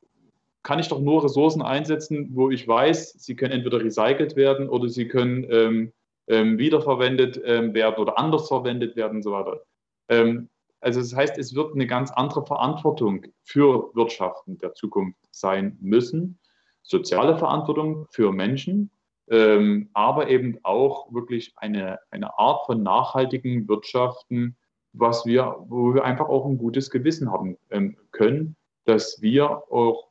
kann 0.68 0.80
ich 0.80 0.90
doch 0.90 1.00
nur 1.00 1.24
Ressourcen 1.24 1.62
einsetzen, 1.62 2.32
wo 2.34 2.50
ich 2.50 2.68
weiß, 2.68 3.14
sie 3.14 3.38
können 3.38 3.54
entweder 3.54 3.80
recycelt 3.80 4.36
werden 4.36 4.68
oder 4.68 4.90
sie 4.90 5.08
können 5.08 5.48
ähm, 5.50 5.94
ähm, 6.28 6.58
wiederverwendet 6.58 7.42
ähm, 7.46 7.74
werden 7.74 7.96
oder 8.00 8.20
anders 8.20 8.50
verwendet 8.50 8.98
werden 8.98 9.16
und 9.16 9.24
so 9.24 9.32
weiter. 9.32 9.62
Ähm, 10.10 10.50
also 10.82 11.00
das 11.00 11.16
heißt, 11.16 11.38
es 11.38 11.56
wird 11.56 11.74
eine 11.74 11.88
ganz 11.88 12.12
andere 12.12 12.46
Verantwortung 12.46 13.28
für 13.44 13.96
Wirtschaften 13.96 14.58
der 14.58 14.74
Zukunft 14.74 15.18
sein 15.32 15.78
müssen. 15.80 16.38
Soziale 16.84 17.38
Verantwortung 17.38 18.06
für 18.10 18.34
Menschen, 18.34 18.92
ähm, 19.30 19.90
aber 19.94 20.28
eben 20.28 20.60
auch 20.64 21.14
wirklich 21.14 21.54
eine, 21.56 22.00
eine 22.12 22.38
Art 22.38 22.66
von 22.66 22.84
nachhaltigen 22.84 23.70
Wirtschaften, 23.70 24.58
was 24.92 25.26
wir, 25.26 25.56
wo 25.70 25.94
wir 25.94 26.04
einfach 26.04 26.28
auch 26.28 26.46
ein 26.46 26.58
gutes 26.58 26.90
Gewissen 26.90 27.32
haben 27.32 27.56
ähm, 27.70 27.96
können, 28.12 28.58
dass 28.84 29.22
wir 29.22 29.64
auch, 29.72 30.08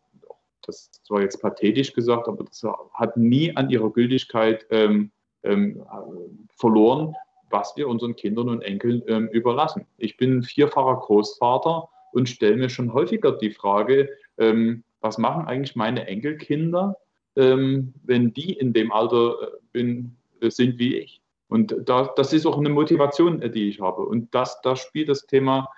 das 0.66 0.90
war 1.08 1.22
jetzt 1.22 1.40
pathetisch 1.40 1.92
gesagt, 1.92 2.28
aber 2.28 2.44
das 2.44 2.62
hat 2.94 3.16
nie 3.16 3.54
an 3.56 3.70
ihrer 3.70 3.90
Gültigkeit 3.90 4.66
ähm, 4.70 5.10
ähm, 5.42 5.82
verloren, 6.56 7.14
was 7.50 7.76
wir 7.76 7.88
unseren 7.88 8.16
Kindern 8.16 8.48
und 8.48 8.62
Enkeln 8.62 9.02
ähm, 9.06 9.28
überlassen. 9.28 9.86
Ich 9.96 10.16
bin 10.16 10.42
vierfacher 10.42 11.00
Großvater 11.00 11.88
und 12.12 12.28
stelle 12.28 12.56
mir 12.56 12.68
schon 12.68 12.92
häufiger 12.92 13.32
die 13.32 13.50
Frage, 13.50 14.10
ähm, 14.38 14.84
was 15.00 15.18
machen 15.18 15.46
eigentlich 15.46 15.76
meine 15.76 16.06
Enkelkinder, 16.06 16.96
ähm, 17.36 17.94
wenn 18.02 18.32
die 18.32 18.52
in 18.52 18.72
dem 18.72 18.90
Alter 18.92 19.36
äh, 19.40 19.46
bin, 19.72 20.16
äh, 20.40 20.50
sind 20.50 20.78
wie 20.78 20.96
ich? 20.96 21.20
Und 21.48 21.76
da, 21.84 22.12
das 22.16 22.32
ist 22.32 22.46
auch 22.46 22.58
eine 22.58 22.70
Motivation, 22.70 23.40
äh, 23.42 23.50
die 23.50 23.68
ich 23.68 23.80
habe. 23.80 24.02
Und 24.02 24.34
das, 24.34 24.60
da 24.62 24.74
spielt 24.74 25.08
das 25.08 25.26
Thema, 25.26 25.68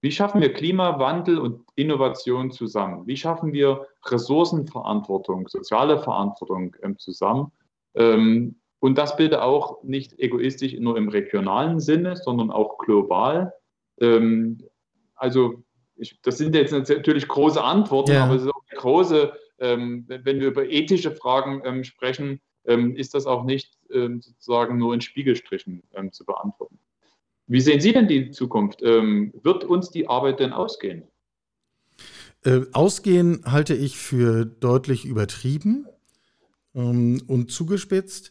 wie 0.00 0.12
schaffen 0.12 0.40
wir 0.40 0.52
Klimawandel 0.52 1.38
und 1.38 1.64
Innovation 1.74 2.50
zusammen? 2.50 3.06
Wie 3.06 3.16
schaffen 3.16 3.52
wir 3.52 3.86
Ressourcenverantwortung, 4.04 5.48
soziale 5.48 5.98
Verantwortung 5.98 6.76
ähm, 6.82 6.98
zusammen? 6.98 7.50
Ähm, 7.94 8.56
und 8.78 8.96
das 8.96 9.16
bitte 9.16 9.42
auch 9.42 9.82
nicht 9.82 10.18
egoistisch 10.20 10.74
nur 10.74 10.96
im 10.96 11.08
regionalen 11.08 11.80
Sinne, 11.80 12.16
sondern 12.16 12.52
auch 12.52 12.78
global. 12.78 13.52
Ähm, 14.00 14.62
also 15.16 15.64
ich, 15.96 16.20
das 16.22 16.38
sind 16.38 16.54
jetzt 16.54 16.72
natürlich 16.72 17.26
große 17.26 17.62
Antworten, 17.62 18.12
ja. 18.12 18.24
aber 18.24 18.36
es 18.36 18.42
ist 18.42 18.50
auch 18.50 18.62
eine 18.70 18.80
große, 18.80 19.32
wenn 19.58 20.06
wir 20.06 20.46
über 20.46 20.64
ethische 20.70 21.10
Fragen 21.10 21.82
sprechen, 21.82 22.40
ist 22.62 23.14
das 23.14 23.26
auch 23.26 23.42
nicht 23.42 23.76
sozusagen 23.88 24.78
nur 24.78 24.94
in 24.94 25.00
Spiegelstrichen 25.00 25.82
zu 26.12 26.24
beantworten. 26.24 26.78
Wie 27.48 27.60
sehen 27.60 27.80
Sie 27.80 27.92
denn 27.92 28.08
die 28.08 28.30
Zukunft? 28.30 28.82
wird 28.82 29.64
uns 29.64 29.90
die 29.90 30.06
Arbeit 30.06 30.38
denn 30.38 30.52
ausgehen? 30.52 31.04
Äh, 32.44 32.60
ausgehen 32.72 33.42
halte 33.44 33.74
ich 33.74 33.98
für 33.98 34.44
deutlich 34.44 35.04
übertrieben 35.04 35.86
und 36.72 37.50
zugespitzt. 37.50 38.30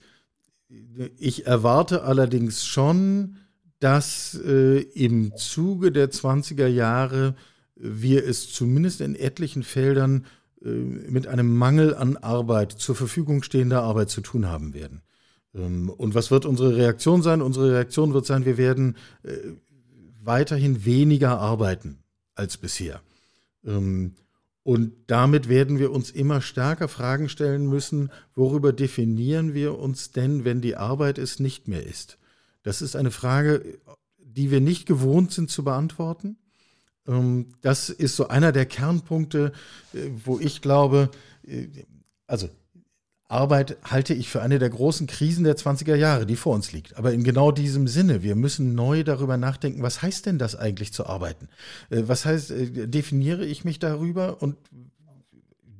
Ich 1.17 1.45
erwarte 1.45 2.03
allerdings 2.03 2.65
schon, 2.65 3.37
dass 3.79 4.39
äh, 4.45 4.79
im 4.79 5.35
Zuge 5.35 5.91
der 5.91 6.09
20er 6.09 6.67
Jahre 6.67 7.35
wir 7.75 8.25
es 8.25 8.51
zumindest 8.51 9.01
in 9.01 9.15
etlichen 9.15 9.63
Feldern 9.63 10.25
äh, 10.63 10.67
mit 10.69 11.27
einem 11.27 11.55
Mangel 11.55 11.93
an 11.95 12.17
Arbeit, 12.17 12.71
zur 12.71 12.95
Verfügung 12.95 13.43
stehender 13.43 13.83
Arbeit 13.83 14.09
zu 14.09 14.21
tun 14.21 14.47
haben 14.47 14.73
werden. 14.73 15.01
Ähm, 15.57 15.89
und 15.89 16.15
was 16.15 16.31
wird 16.31 16.45
unsere 16.45 16.75
Reaktion 16.75 17.21
sein? 17.21 17.41
Unsere 17.41 17.71
Reaktion 17.73 18.13
wird 18.13 18.25
sein, 18.25 18.45
wir 18.45 18.57
werden 18.57 18.95
äh, 19.23 19.35
weiterhin 20.23 20.85
weniger 20.85 21.39
arbeiten 21.39 21.99
als 22.35 22.57
bisher. 22.57 23.01
Ähm, 23.65 24.13
und 24.63 24.91
damit 25.07 25.47
werden 25.47 25.79
wir 25.79 25.91
uns 25.91 26.11
immer 26.11 26.41
stärker 26.41 26.89
Fragen 26.89 27.29
stellen 27.29 27.67
müssen, 27.67 28.11
worüber 28.35 28.73
definieren 28.73 29.53
wir 29.53 29.79
uns 29.79 30.11
denn, 30.11 30.43
wenn 30.43 30.59
die 30.59 30.75
Arbeit 30.75 31.17
es 31.17 31.39
nicht 31.39 31.69
mehr 31.69 31.85
ist? 31.85 32.17
Das 32.63 32.81
ist 32.81 32.97
eine 32.97 33.11
Frage, 33.11 33.79
die 34.19 34.51
wir 34.51 34.59
nicht 34.59 34.85
gewohnt 34.85 35.31
sind 35.31 35.49
zu 35.49 35.63
beantworten. 35.63 36.35
Ähm, 37.07 37.53
das 37.61 37.89
ist 37.89 38.17
so 38.17 38.27
einer 38.27 38.51
der 38.51 38.65
Kernpunkte, 38.65 39.53
äh, 39.93 40.09
wo 40.25 40.37
ich 40.37 40.61
glaube, 40.61 41.11
äh, 41.47 41.67
also 42.27 42.49
Arbeit 43.29 43.77
halte 43.83 44.13
ich 44.13 44.29
für 44.29 44.41
eine 44.41 44.57
der 44.57 44.69
großen 44.69 45.05
Krisen 45.05 45.43
der 45.43 45.57
20er 45.57 45.95
Jahre, 45.95 46.25
die 46.25 46.37
vor 46.37 46.55
uns 46.55 46.71
liegt. 46.71 46.97
Aber 46.97 47.11
in 47.11 47.23
genau 47.23 47.51
diesem 47.51 47.87
Sinne, 47.87 48.23
wir 48.23 48.35
müssen 48.35 48.73
neu 48.73 49.03
darüber 49.03 49.35
nachdenken, 49.35 49.81
was 49.81 50.01
heißt 50.01 50.25
denn 50.25 50.37
das 50.37 50.55
eigentlich 50.55 50.93
zu 50.93 51.05
arbeiten? 51.05 51.49
Äh, 51.89 52.03
was 52.05 52.25
heißt, 52.25 52.53
definiere 52.55 53.45
ich 53.45 53.65
mich 53.65 53.79
darüber 53.79 54.41
und 54.41 54.55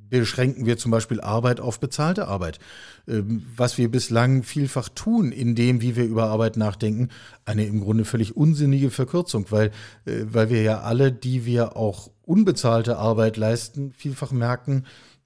beschränken 0.09 0.65
wir 0.65 0.77
zum 0.77 0.91
Beispiel 0.91 1.21
Arbeit 1.21 1.59
auf 1.59 1.79
bezahlte 1.79 2.27
Arbeit. 2.27 2.59
Ähm, 3.07 3.43
was 3.55 3.77
wir 3.77 3.89
bislang 3.89 4.43
vielfach 4.43 4.89
tun, 4.89 5.31
indem, 5.31 5.81
wie 5.81 5.95
wir 5.95 6.05
über 6.05 6.27
Arbeit 6.27 6.57
nachdenken, 6.57 7.09
eine 7.45 7.65
im 7.65 7.81
Grunde 7.81 8.03
völlig 8.03 8.35
unsinnige 8.35 8.89
Verkürzung, 8.89 9.45
weil, 9.51 9.67
äh, 10.05 10.23
weil 10.25 10.49
wir 10.49 10.63
ja 10.63 10.81
alle, 10.81 11.13
die 11.13 11.45
wir 11.45 11.77
auch 11.77 12.11
unbezahlte 12.23 12.97
Arbeit 12.97 13.37
leisten, 13.37 13.93
vielfach 13.95 14.31
merken, 14.31 14.83
äh, 14.83 15.16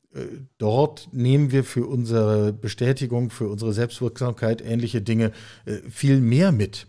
dort 0.57 1.09
nehmen 1.11 1.51
wir 1.51 1.63
für 1.63 1.85
unsere 1.87 2.53
Bestätigung, 2.53 3.29
für 3.29 3.47
unsere 3.47 3.73
Selbstwirksamkeit 3.73 4.61
ähnliche 4.61 5.01
Dinge 5.01 5.31
äh, 5.65 5.77
viel 5.89 6.19
mehr 6.19 6.51
mit 6.51 6.87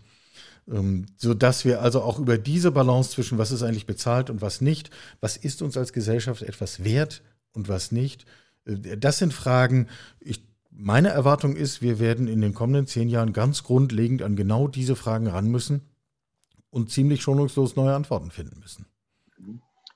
ähm, 0.69 1.07
so 1.17 1.33
dass 1.33 1.65
wir 1.65 1.81
also 1.81 2.01
auch 2.01 2.19
über 2.19 2.37
diese 2.37 2.71
Balance 2.71 3.11
zwischen 3.11 3.37
was 3.37 3.51
ist 3.51 3.63
eigentlich 3.63 3.85
bezahlt 3.85 4.29
und 4.29 4.41
was 4.41 4.61
nicht, 4.61 4.89
was 5.19 5.37
ist 5.37 5.61
uns 5.61 5.75
als 5.77 5.91
Gesellschaft 5.91 6.41
etwas 6.41 6.83
wert, 6.83 7.21
und 7.53 7.69
was 7.69 7.91
nicht. 7.91 8.25
Äh, 8.65 8.97
das 8.97 9.19
sind 9.19 9.33
Fragen, 9.33 9.87
ich, 10.19 10.43
meine 10.71 11.09
Erwartung 11.09 11.55
ist, 11.55 11.81
wir 11.81 11.99
werden 11.99 12.27
in 12.27 12.41
den 12.41 12.53
kommenden 12.53 12.87
zehn 12.87 13.09
Jahren 13.09 13.31
ganz 13.31 13.63
grundlegend 13.63 14.23
an 14.23 14.35
genau 14.35 14.67
diese 14.67 14.95
Fragen 14.95 15.27
ran 15.27 15.49
müssen 15.49 15.81
und 16.69 16.89
ziemlich 16.89 17.21
schonungslos 17.21 17.75
neue 17.75 17.93
Antworten 17.93 18.31
finden 18.31 18.59
müssen. 18.59 18.85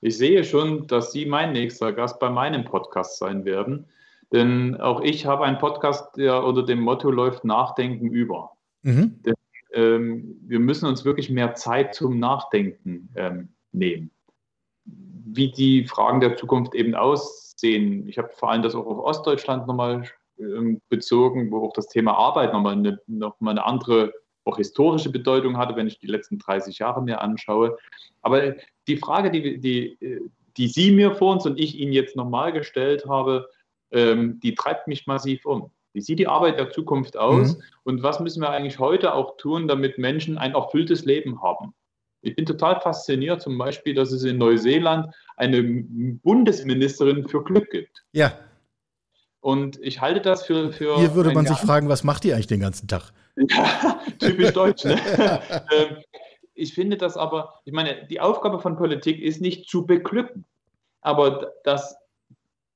Ich 0.00 0.16
sehe 0.16 0.44
schon, 0.44 0.86
dass 0.86 1.12
Sie 1.12 1.26
mein 1.26 1.52
nächster 1.52 1.92
Gast 1.92 2.20
bei 2.20 2.30
meinem 2.30 2.64
Podcast 2.64 3.18
sein 3.18 3.44
werden. 3.44 3.86
Denn 4.32 4.76
auch 4.80 5.00
ich 5.00 5.26
habe 5.26 5.44
einen 5.44 5.58
Podcast, 5.58 6.16
der 6.16 6.44
unter 6.44 6.62
dem 6.62 6.80
Motto 6.80 7.10
läuft 7.10 7.44
Nachdenken 7.44 8.10
über. 8.10 8.52
Mhm. 8.82 9.20
Denn, 9.22 9.34
ähm, 9.72 10.36
wir 10.42 10.60
müssen 10.60 10.86
uns 10.86 11.04
wirklich 11.04 11.30
mehr 11.30 11.54
Zeit 11.54 11.94
zum 11.94 12.18
Nachdenken 12.18 13.08
ähm, 13.16 13.48
nehmen. 13.72 14.10
Wie 14.84 15.50
die 15.50 15.86
Fragen 15.86 16.20
der 16.20 16.36
Zukunft 16.36 16.74
eben 16.74 16.94
aus 16.94 17.54
sehen. 17.56 18.08
Ich 18.08 18.18
habe 18.18 18.30
vor 18.34 18.50
allem 18.50 18.62
das 18.62 18.74
auch 18.74 18.86
auf 18.86 18.98
Ostdeutschland 18.98 19.66
nochmal 19.66 20.04
ähm, 20.38 20.80
bezogen, 20.88 21.50
wo 21.50 21.66
auch 21.66 21.72
das 21.72 21.88
Thema 21.88 22.16
Arbeit 22.16 22.52
nochmal 22.52 22.74
eine, 22.74 23.00
noch 23.06 23.40
mal 23.40 23.52
eine 23.52 23.64
andere, 23.64 24.12
auch 24.44 24.56
historische 24.56 25.10
Bedeutung 25.10 25.58
hatte, 25.58 25.76
wenn 25.76 25.88
ich 25.88 25.98
die 25.98 26.06
letzten 26.06 26.38
30 26.38 26.78
Jahre 26.78 27.02
mir 27.02 27.20
anschaue. 27.20 27.76
Aber 28.22 28.54
die 28.88 28.96
Frage, 28.96 29.30
die, 29.30 29.58
die, 29.58 29.98
die 30.56 30.68
Sie 30.68 30.90
mir 30.90 31.14
vor 31.14 31.32
uns 31.32 31.46
und 31.46 31.58
ich 31.58 31.78
Ihnen 31.78 31.92
jetzt 31.92 32.16
nochmal 32.16 32.52
gestellt 32.52 33.06
habe, 33.06 33.48
ähm, 33.90 34.40
die 34.40 34.54
treibt 34.54 34.88
mich 34.88 35.06
massiv 35.06 35.44
um. 35.46 35.70
Wie 35.92 36.00
sieht 36.00 36.18
die 36.18 36.28
Arbeit 36.28 36.58
der 36.58 36.70
Zukunft 36.70 37.16
aus 37.16 37.56
mhm. 37.56 37.62
und 37.84 38.02
was 38.02 38.20
müssen 38.20 38.42
wir 38.42 38.50
eigentlich 38.50 38.78
heute 38.78 39.14
auch 39.14 39.36
tun, 39.36 39.68
damit 39.68 39.98
Menschen 39.98 40.38
ein 40.38 40.54
erfülltes 40.54 41.04
Leben 41.04 41.42
haben? 41.42 41.74
Ich 42.20 42.34
bin 42.34 42.46
total 42.46 42.80
fasziniert, 42.80 43.40
zum 43.40 43.56
Beispiel, 43.56 43.94
dass 43.94 44.10
es 44.10 44.24
in 44.24 44.38
Neuseeland 44.38 45.14
eine 45.36 45.62
Bundesministerin 45.62 47.28
für 47.28 47.44
Glück 47.44 47.70
gibt. 47.70 48.04
Ja. 48.12 48.32
Und 49.40 49.78
ich 49.80 50.00
halte 50.00 50.20
das 50.20 50.44
für. 50.44 50.72
für 50.72 50.96
Hier 50.96 51.14
würde 51.14 51.32
man 51.32 51.46
sich 51.46 51.58
fragen, 51.58 51.88
was 51.88 52.02
macht 52.02 52.24
die 52.24 52.34
eigentlich 52.34 52.48
den 52.48 52.60
ganzen 52.60 52.88
Tag? 52.88 53.12
Ja, 53.48 54.00
typisch 54.18 54.52
deutsch. 54.52 54.84
Ne? 54.84 54.98
Ich 56.58 56.74
finde 56.74 56.96
das 56.96 57.16
aber, 57.16 57.54
ich 57.64 57.72
meine, 57.72 58.06
die 58.08 58.20
Aufgabe 58.20 58.58
von 58.58 58.76
Politik 58.76 59.20
ist 59.20 59.40
nicht 59.40 59.68
zu 59.68 59.86
beglücken, 59.86 60.44
aber 61.00 61.52
dass, 61.64 61.96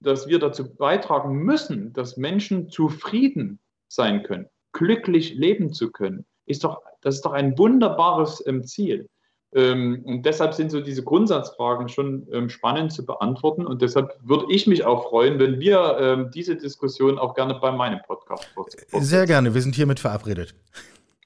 dass 0.01 0.29
wir 0.29 0.39
dazu 0.39 0.75
beitragen 0.75 1.39
müssen, 1.39 1.93
dass 1.93 2.17
Menschen 2.17 2.71
zufrieden 2.71 3.59
sein 3.89 4.23
können, 4.23 4.49
glücklich 4.73 5.35
leben 5.35 5.73
zu 5.73 5.91
können, 5.91 6.25
ist 6.47 6.65
doch, 6.65 6.81
das 7.01 7.17
ist 7.17 7.25
doch 7.25 7.33
ein 7.33 7.59
wunderbares 7.59 8.45
ähm, 8.47 8.65
Ziel. 8.65 9.09
Ähm, 9.55 10.03
und 10.07 10.25
deshalb 10.25 10.55
sind 10.55 10.71
so 10.71 10.81
diese 10.81 11.03
Grundsatzfragen 11.03 11.89
schon 11.89 12.27
ähm, 12.33 12.49
spannend 12.49 12.93
zu 12.93 13.05
beantworten. 13.05 13.67
Und 13.67 13.83
deshalb 13.83 14.17
würde 14.23 14.47
ich 14.49 14.67
mich 14.67 14.85
auch 14.85 15.11
freuen, 15.11 15.39
wenn 15.39 15.61
wir 15.61 15.99
ähm, 16.01 16.31
diese 16.33 16.57
Diskussion 16.57 17.19
auch 17.19 17.35
gerne 17.35 17.55
bei 17.55 17.71
meinem 17.71 18.01
Podcast 18.07 18.45
fortsetzen. 18.55 19.03
Sehr 19.03 19.27
gerne, 19.27 19.53
wir 19.53 19.61
sind 19.61 19.75
hiermit 19.75 20.01
verabredet. 20.01 20.55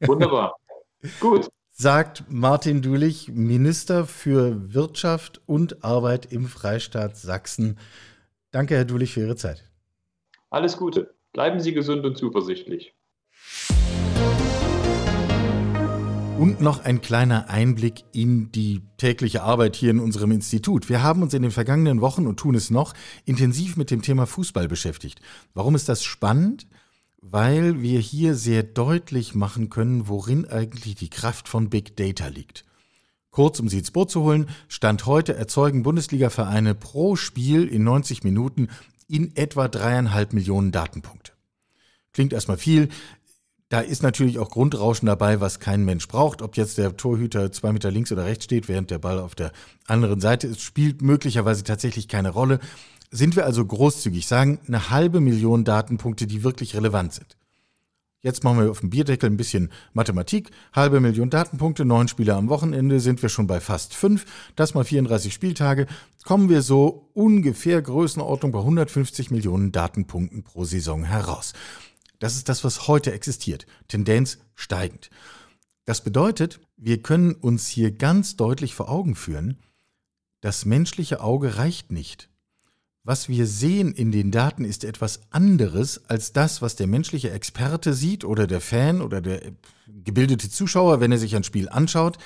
Wunderbar. 0.01 0.57
Gut. 1.21 1.49
Sagt 1.79 2.25
Martin 2.31 2.81
Dulich, 2.81 3.29
Minister 3.35 4.07
für 4.07 4.73
Wirtschaft 4.73 5.43
und 5.45 5.85
Arbeit 5.85 6.33
im 6.33 6.47
Freistaat 6.47 7.19
Sachsen. 7.19 7.79
Danke, 8.51 8.77
Herr 8.77 8.87
Dulich, 8.87 9.13
für 9.13 9.21
Ihre 9.21 9.37
Zeit. 9.37 9.63
Alles 10.49 10.79
Gute. 10.79 11.15
Bleiben 11.35 11.61
Sie 11.61 11.75
gesund 11.75 12.07
und 12.07 12.17
zuversichtlich. 12.17 12.95
Und 16.39 16.63
noch 16.63 16.83
ein 16.83 17.03
kleiner 17.03 17.51
Einblick 17.51 18.05
in 18.11 18.51
die 18.53 18.81
tägliche 18.97 19.43
Arbeit 19.43 19.77
hier 19.77 19.91
in 19.91 20.01
unserem 20.01 20.31
Institut. 20.31 20.89
Wir 20.89 21.03
haben 21.03 21.21
uns 21.21 21.35
in 21.35 21.43
den 21.43 21.51
vergangenen 21.51 22.01
Wochen 22.01 22.27
und 22.27 22.39
tun 22.41 22.55
es 22.55 22.71
noch 22.71 22.95
intensiv 23.27 23.77
mit 23.77 23.91
dem 23.91 24.01
Thema 24.01 24.27
Fußball 24.27 24.67
beschäftigt. 24.67 25.21
Warum 25.53 25.75
ist 25.75 25.91
das 25.91 26.03
spannend? 26.03 26.67
Weil 27.29 27.83
wir 27.83 27.99
hier 27.99 28.35
sehr 28.37 28.63
deutlich 28.63 29.35
machen 29.35 29.69
können, 29.69 30.07
worin 30.07 30.47
eigentlich 30.47 30.95
die 30.95 31.11
Kraft 31.11 31.49
von 31.49 31.71
Big 31.71 31.97
Data 31.97 32.29
liegt. 32.29 32.65
Kurz, 33.31 33.59
um 33.59 33.69
Sie 33.69 33.79
ins 33.79 33.91
Boot 33.91 34.11
zu 34.11 34.23
holen, 34.23 34.49
Stand 34.69 35.07
heute 35.07 35.35
erzeugen 35.35 35.83
Bundesliga-Vereine 35.83 36.75
pro 36.75 37.17
Spiel 37.17 37.67
in 37.67 37.83
90 37.85 38.23
Minuten 38.23 38.69
in 39.09 39.35
etwa 39.37 39.67
dreieinhalb 39.67 40.33
Millionen 40.33 40.71
Datenpunkte. 40.71 41.33
Klingt 42.13 42.33
erstmal 42.33 42.59
viel, 42.59 42.89
da 43.69 43.81
ist 43.81 44.05
natürlich 44.05 44.39
auch 44.39 44.51
Grundrauschen 44.51 45.07
dabei, 45.07 45.41
was 45.41 45.59
kein 45.59 45.85
Mensch 45.85 46.07
braucht. 46.07 46.41
Ob 46.41 46.57
jetzt 46.57 46.79
der 46.79 46.97
Torhüter 46.97 47.51
zwei 47.51 47.73
Meter 47.73 47.91
links 47.91 48.13
oder 48.13 48.25
rechts 48.25 48.45
steht, 48.45 48.69
während 48.69 48.93
der 48.93 49.01
Ball 49.01 49.19
auf 49.19 49.35
der 49.35 49.51
anderen 49.87 50.21
Seite 50.21 50.47
ist, 50.47 50.61
spielt 50.61 51.03
möglicherweise 51.03 51.65
tatsächlich 51.65 52.07
keine 52.07 52.31
Rolle. 52.31 52.61
Sind 53.11 53.37
wir 53.37 53.45
also 53.45 53.65
großzügig, 53.65 54.27
sagen 54.27 54.59
eine 54.67 54.91
halbe 54.91 55.21
Million 55.21 55.65
Datenpunkte, 55.65 56.27
die 56.27 56.43
wirklich 56.43 56.75
relevant 56.75 57.15
sind. 57.15 57.37
Jetzt 58.23 58.43
machen 58.43 58.59
wir 58.59 58.71
auf 58.71 58.81
dem 58.81 58.91
Bierdeckel 58.91 59.31
ein 59.31 59.37
bisschen 59.37 59.71
Mathematik. 59.93 60.51
Halbe 60.73 60.99
Million 61.01 61.31
Datenpunkte, 61.31 61.85
neun 61.85 62.09
Spieler 62.09 62.37
am 62.37 62.49
Wochenende, 62.49 62.99
sind 62.99 63.23
wir 63.23 63.29
schon 63.29 63.47
bei 63.47 63.61
fast 63.61 63.95
fünf. 63.95 64.27
Das 64.57 64.75
mal 64.75 64.85
34 64.85 65.33
Spieltage. 65.33 65.87
Kommen 66.25 66.49
wir 66.49 66.63
so 66.63 67.09
ungefähr 67.15 67.81
Größenordnung 67.81 68.51
bei 68.51 68.59
150 68.59 69.31
Millionen 69.31 69.71
Datenpunkten 69.71 70.43
pro 70.43 70.65
Saison 70.65 71.05
heraus. 71.05 71.53
Das 72.19 72.35
ist 72.35 72.49
das, 72.49 72.65
was 72.65 72.89
heute 72.89 73.13
existiert. 73.13 73.67
Tendenz 73.87 74.39
steigend. 74.57 75.11
Das 75.85 76.03
bedeutet, 76.03 76.59
wir 76.77 77.01
können 77.03 77.33
uns 77.33 77.69
hier 77.69 77.93
ganz 77.93 78.35
deutlich 78.35 78.75
vor 78.75 78.89
Augen 78.89 79.15
führen, 79.15 79.59
das 80.41 80.65
menschliche 80.65 81.21
Auge 81.21 81.59
reicht 81.59 81.93
nicht. 81.93 82.29
Was 83.07 83.29
wir 83.29 83.47
sehen 83.47 83.93
in 83.93 84.11
den 84.11 84.33
Daten 84.33 84.65
ist 84.65 84.83
etwas 84.83 85.21
anderes 85.31 86.07
als 86.09 86.33
das, 86.33 86.61
was 86.61 86.75
der 86.75 86.89
menschliche 86.89 87.31
Experte 87.31 87.95
sieht 87.95 88.25
oder 88.25 88.49
der 88.49 88.61
Fan 88.61 89.01
oder 89.01 89.21
der 89.21 89.43
gebildete 89.87 90.51
Zuschauer, 90.51 90.99
wenn 90.99 91.13
er 91.13 91.19
sich 91.19 91.37
ein 91.37 91.45
Spiel 91.45 91.69
anschaut. 91.69 92.19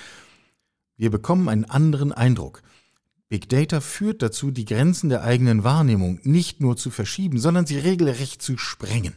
Wir 0.96 1.10
bekommen 1.10 1.50
einen 1.50 1.66
anderen 1.66 2.12
Eindruck. 2.12 2.62
Big 3.28 3.50
Data 3.50 3.82
führt 3.82 4.22
dazu, 4.22 4.50
die 4.50 4.64
Grenzen 4.64 5.10
der 5.10 5.22
eigenen 5.22 5.64
Wahrnehmung 5.64 6.18
nicht 6.22 6.62
nur 6.62 6.78
zu 6.78 6.88
verschieben, 6.88 7.38
sondern 7.38 7.66
sie 7.66 7.76
regelrecht 7.76 8.40
zu 8.40 8.56
sprengen. 8.56 9.12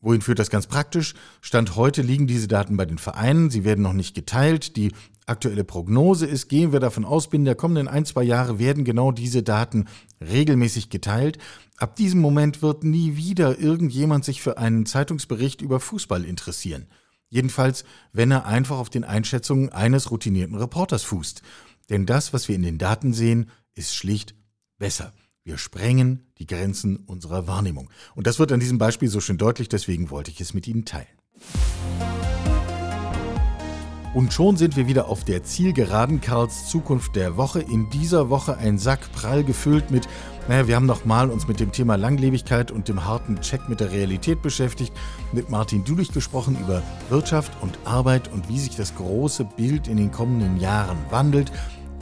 Wohin 0.00 0.20
führt 0.20 0.38
das 0.38 0.50
ganz 0.50 0.66
praktisch? 0.66 1.14
Stand 1.40 1.76
heute 1.76 2.02
liegen 2.02 2.26
diese 2.26 2.46
Daten 2.46 2.76
bei 2.76 2.84
den 2.84 2.98
Vereinen, 2.98 3.48
sie 3.48 3.64
werden 3.64 3.80
noch 3.80 3.94
nicht 3.94 4.14
geteilt. 4.14 4.76
Die 4.76 4.92
aktuelle 5.26 5.64
Prognose 5.64 6.26
ist, 6.26 6.48
gehen 6.48 6.72
wir 6.72 6.80
davon 6.80 7.04
aus, 7.04 7.28
binnen 7.28 7.44
der 7.44 7.54
kommenden 7.56 7.88
ein, 7.88 8.04
zwei 8.04 8.22
Jahre 8.22 8.58
werden 8.58 8.84
genau 8.84 9.12
diese 9.12 9.42
Daten 9.42 9.86
regelmäßig 10.20 10.88
geteilt. 10.88 11.38
Ab 11.76 11.96
diesem 11.96 12.20
Moment 12.20 12.62
wird 12.62 12.84
nie 12.84 13.16
wieder 13.16 13.58
irgendjemand 13.58 14.24
sich 14.24 14.40
für 14.40 14.58
einen 14.58 14.86
Zeitungsbericht 14.86 15.60
über 15.60 15.80
Fußball 15.80 16.24
interessieren. 16.24 16.86
Jedenfalls, 17.28 17.84
wenn 18.12 18.30
er 18.30 18.46
einfach 18.46 18.78
auf 18.78 18.88
den 18.88 19.04
Einschätzungen 19.04 19.70
eines 19.70 20.10
routinierten 20.10 20.56
Reporters 20.56 21.02
fußt. 21.02 21.42
Denn 21.90 22.06
das, 22.06 22.32
was 22.32 22.48
wir 22.48 22.54
in 22.54 22.62
den 22.62 22.78
Daten 22.78 23.12
sehen, 23.12 23.50
ist 23.74 23.94
schlicht 23.94 24.34
besser. 24.78 25.12
Wir 25.42 25.58
sprengen 25.58 26.26
die 26.38 26.46
Grenzen 26.46 26.96
unserer 26.96 27.46
Wahrnehmung. 27.46 27.90
Und 28.14 28.26
das 28.26 28.38
wird 28.38 28.52
an 28.52 28.60
diesem 28.60 28.78
Beispiel 28.78 29.08
so 29.08 29.20
schön 29.20 29.38
deutlich, 29.38 29.68
deswegen 29.68 30.10
wollte 30.10 30.30
ich 30.30 30.40
es 30.40 30.54
mit 30.54 30.66
Ihnen 30.66 30.84
teilen. 30.84 31.06
Und 34.16 34.32
schon 34.32 34.56
sind 34.56 34.78
wir 34.78 34.86
wieder 34.86 35.08
auf 35.08 35.24
der 35.24 35.44
Zielgeraden 35.44 36.22
Karls 36.22 36.70
Zukunft 36.70 37.16
der 37.16 37.36
Woche. 37.36 37.60
In 37.60 37.90
dieser 37.90 38.30
Woche 38.30 38.56
ein 38.56 38.78
Sack 38.78 39.12
prall 39.12 39.44
gefüllt 39.44 39.90
mit, 39.90 40.08
naja, 40.48 40.66
wir 40.66 40.76
haben 40.76 40.86
nochmal 40.86 41.28
uns 41.28 41.46
mit 41.46 41.60
dem 41.60 41.70
Thema 41.70 41.96
Langlebigkeit 41.96 42.70
und 42.70 42.88
dem 42.88 43.04
harten 43.04 43.38
Check 43.42 43.68
mit 43.68 43.80
der 43.80 43.92
Realität 43.92 44.40
beschäftigt, 44.40 44.94
mit 45.32 45.50
Martin 45.50 45.84
Dulich 45.84 46.12
gesprochen 46.12 46.56
über 46.58 46.82
Wirtschaft 47.10 47.52
und 47.60 47.78
Arbeit 47.84 48.32
und 48.32 48.48
wie 48.48 48.58
sich 48.58 48.74
das 48.74 48.94
große 48.94 49.44
Bild 49.44 49.86
in 49.86 49.98
den 49.98 50.10
kommenden 50.10 50.58
Jahren 50.58 50.96
wandelt 51.10 51.52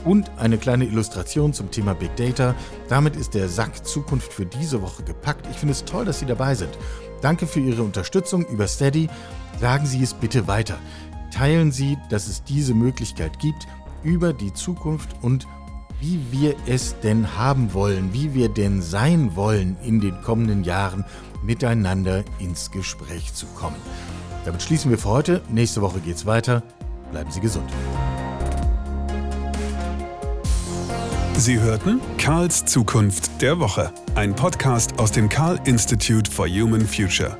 und 0.05 0.31
eine 0.37 0.57
kleine 0.57 0.85
Illustration 0.85 1.51
zum 1.51 1.69
Thema 1.69 1.95
Big 1.95 2.15
Data. 2.15 2.55
Damit 2.87 3.17
ist 3.17 3.33
der 3.33 3.49
Sack 3.49 3.85
Zukunft 3.85 4.31
für 4.31 4.45
diese 4.45 4.81
Woche 4.81 5.03
gepackt. 5.03 5.45
Ich 5.51 5.57
finde 5.57 5.73
es 5.73 5.83
toll, 5.83 6.05
dass 6.05 6.19
Sie 6.19 6.25
dabei 6.25 6.55
sind. 6.55 6.77
Danke 7.21 7.45
für 7.45 7.59
Ihre 7.59 7.83
Unterstützung 7.83 8.45
über 8.45 8.67
Steady. 8.67 9.09
Sagen 9.59 9.85
Sie 9.85 10.03
es 10.03 10.13
bitte 10.13 10.47
weiter. 10.47 10.77
Teilen 11.35 11.73
Sie, 11.73 11.97
dass 12.09 12.27
es 12.29 12.45
diese 12.45 12.73
Möglichkeit 12.73 13.39
gibt, 13.39 13.67
über 14.03 14.31
die 14.31 14.53
Zukunft 14.53 15.09
und 15.21 15.47
wie 15.99 16.21
wir 16.31 16.55
es 16.65 16.97
denn 17.01 17.37
haben 17.37 17.73
wollen, 17.73 18.13
wie 18.13 18.33
wir 18.33 18.47
denn 18.47 18.81
sein 18.81 19.35
wollen 19.35 19.75
in 19.83 19.99
den 19.99 20.21
kommenden 20.21 20.63
Jahren 20.63 21.03
miteinander 21.43 22.23
ins 22.39 22.71
Gespräch 22.71 23.33
zu 23.33 23.47
kommen. 23.47 23.75
Damit 24.45 24.61
schließen 24.61 24.89
wir 24.89 24.97
für 24.97 25.09
heute. 25.09 25.41
Nächste 25.49 25.81
Woche 25.81 25.99
geht's 25.99 26.25
weiter. 26.25 26.63
Bleiben 27.11 27.31
Sie 27.31 27.41
gesund. 27.41 27.69
Sie 31.37 31.59
hörten 31.59 31.99
Karls 32.17 32.63
Zukunft 32.63 33.41
der 33.41 33.59
Woche, 33.59 33.91
ein 34.15 34.33
Podcast 34.37 34.97
aus 34.99 35.11
dem 35.11 35.27
Karl 35.27 35.59
Institute 35.65 36.31
for 36.31 36.47
Human 36.47 36.87
Future. 36.87 37.37